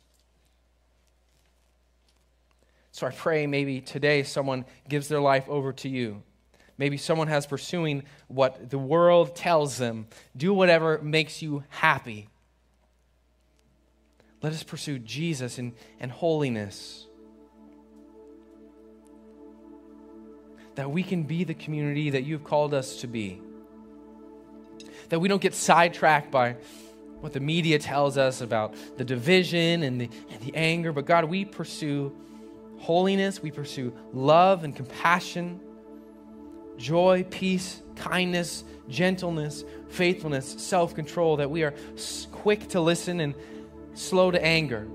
So 2.92 3.07
I 3.07 3.11
pray 3.11 3.46
maybe 3.46 3.81
today 3.81 4.22
someone 4.22 4.66
gives 4.88 5.09
their 5.09 5.20
life 5.20 5.48
over 5.48 5.72
to 5.72 5.88
you. 5.88 6.22
Maybe 6.77 6.96
someone 6.96 7.29
has 7.29 7.46
pursuing 7.46 8.03
what 8.29 8.70
the 8.70 8.79
world 8.79 9.35
tells 9.35 9.79
them. 9.79 10.07
Do 10.37 10.53
whatever 10.53 11.00
makes 11.03 11.40
you 11.40 11.64
happy. 11.68 12.29
Let 14.42 14.53
us 14.53 14.62
pursue 14.62 14.98
Jesus 14.98 15.59
and, 15.59 15.72
and 15.98 16.12
holiness. 16.12 17.07
That 20.74 20.90
we 20.90 21.02
can 21.02 21.22
be 21.22 21.44
the 21.44 21.54
community 21.54 22.10
that 22.10 22.24
you've 22.24 22.44
called 22.44 22.74
us 22.74 23.00
to 23.00 23.06
be. 23.06 23.40
That 25.10 25.20
we 25.20 25.28
don't 25.28 25.42
get 25.42 25.54
sidetracked 25.54 26.30
by 26.30 26.56
what 27.20 27.33
the 27.33 27.40
media 27.40 27.79
tells 27.79 28.18
us 28.18 28.40
about 28.40 28.75
the 28.96 29.04
division 29.04 29.83
and 29.83 30.00
the, 30.00 30.10
and 30.31 30.40
the 30.42 30.54
anger, 30.54 30.92
but 30.92 31.06
God, 31.06 31.25
we 31.25 31.44
pursue 31.44 32.14
holiness, 32.79 33.42
we 33.42 33.50
pursue 33.50 33.94
love 34.12 34.64
and 34.64 34.75
compassion, 34.75 35.60
joy, 36.77 37.25
peace, 37.31 37.81
kindness, 37.96 38.64
gentleness, 38.88 39.64
faithfulness, 39.88 40.54
self 40.58 40.94
control, 40.94 41.37
that 41.37 41.50
we 41.50 41.62
are 41.62 41.75
quick 42.33 42.68
to 42.68 42.81
listen 42.81 43.20
and 43.20 43.35
slow 43.94 44.31
to 44.31 44.44
anger 44.44 44.87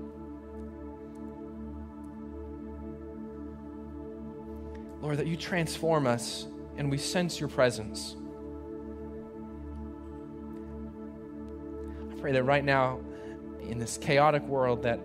Lord, 5.10 5.18
that 5.18 5.26
you 5.26 5.36
transform 5.36 6.06
us 6.06 6.46
and 6.76 6.88
we 6.88 6.96
sense 6.96 7.40
your 7.40 7.48
presence. 7.48 8.14
I 12.08 12.20
pray 12.20 12.30
that 12.30 12.44
right 12.44 12.64
now, 12.64 13.00
in 13.60 13.80
this 13.80 13.98
chaotic 13.98 14.44
world, 14.44 14.84
that 14.84 15.00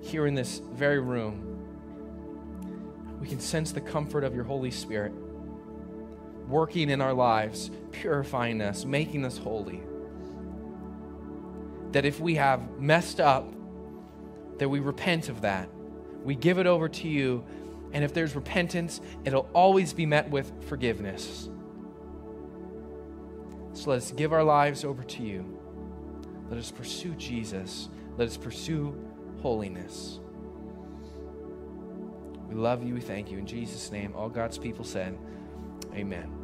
here 0.00 0.26
in 0.26 0.34
this 0.34 0.62
very 0.72 1.00
room, 1.00 1.58
we 3.20 3.28
can 3.28 3.40
sense 3.40 3.72
the 3.72 3.82
comfort 3.82 4.24
of 4.24 4.34
your 4.34 4.44
Holy 4.44 4.70
Spirit 4.70 5.12
working 6.48 6.88
in 6.88 7.02
our 7.02 7.12
lives, 7.12 7.70
purifying 7.90 8.62
us, 8.62 8.86
making 8.86 9.26
us 9.26 9.36
holy. 9.36 9.82
That 11.90 12.06
if 12.06 12.20
we 12.20 12.36
have 12.36 12.80
messed 12.80 13.20
up, 13.20 13.52
that 14.56 14.70
we 14.70 14.80
repent 14.80 15.28
of 15.28 15.42
that. 15.42 15.68
We 16.24 16.36
give 16.36 16.56
it 16.56 16.66
over 16.66 16.88
to 16.88 17.06
you, 17.08 17.44
and 17.92 18.04
if 18.04 18.14
there's 18.14 18.34
repentance, 18.34 19.00
it'll 19.24 19.48
always 19.52 19.92
be 19.92 20.06
met 20.06 20.30
with 20.30 20.50
forgiveness. 20.68 21.48
So 23.74 23.90
let 23.90 23.98
us 23.98 24.12
give 24.12 24.32
our 24.32 24.44
lives 24.44 24.84
over 24.84 25.02
to 25.02 25.22
you. 25.22 25.58
Let 26.48 26.58
us 26.58 26.70
pursue 26.70 27.14
Jesus. 27.14 27.88
Let 28.16 28.28
us 28.28 28.36
pursue 28.36 28.94
holiness. 29.40 30.20
We 32.48 32.54
love 32.54 32.82
you. 32.82 32.94
We 32.94 33.00
thank 33.00 33.30
you. 33.30 33.38
In 33.38 33.46
Jesus' 33.46 33.90
name, 33.90 34.12
all 34.14 34.28
God's 34.28 34.58
people 34.58 34.84
said, 34.84 35.18
Amen. 35.94 36.41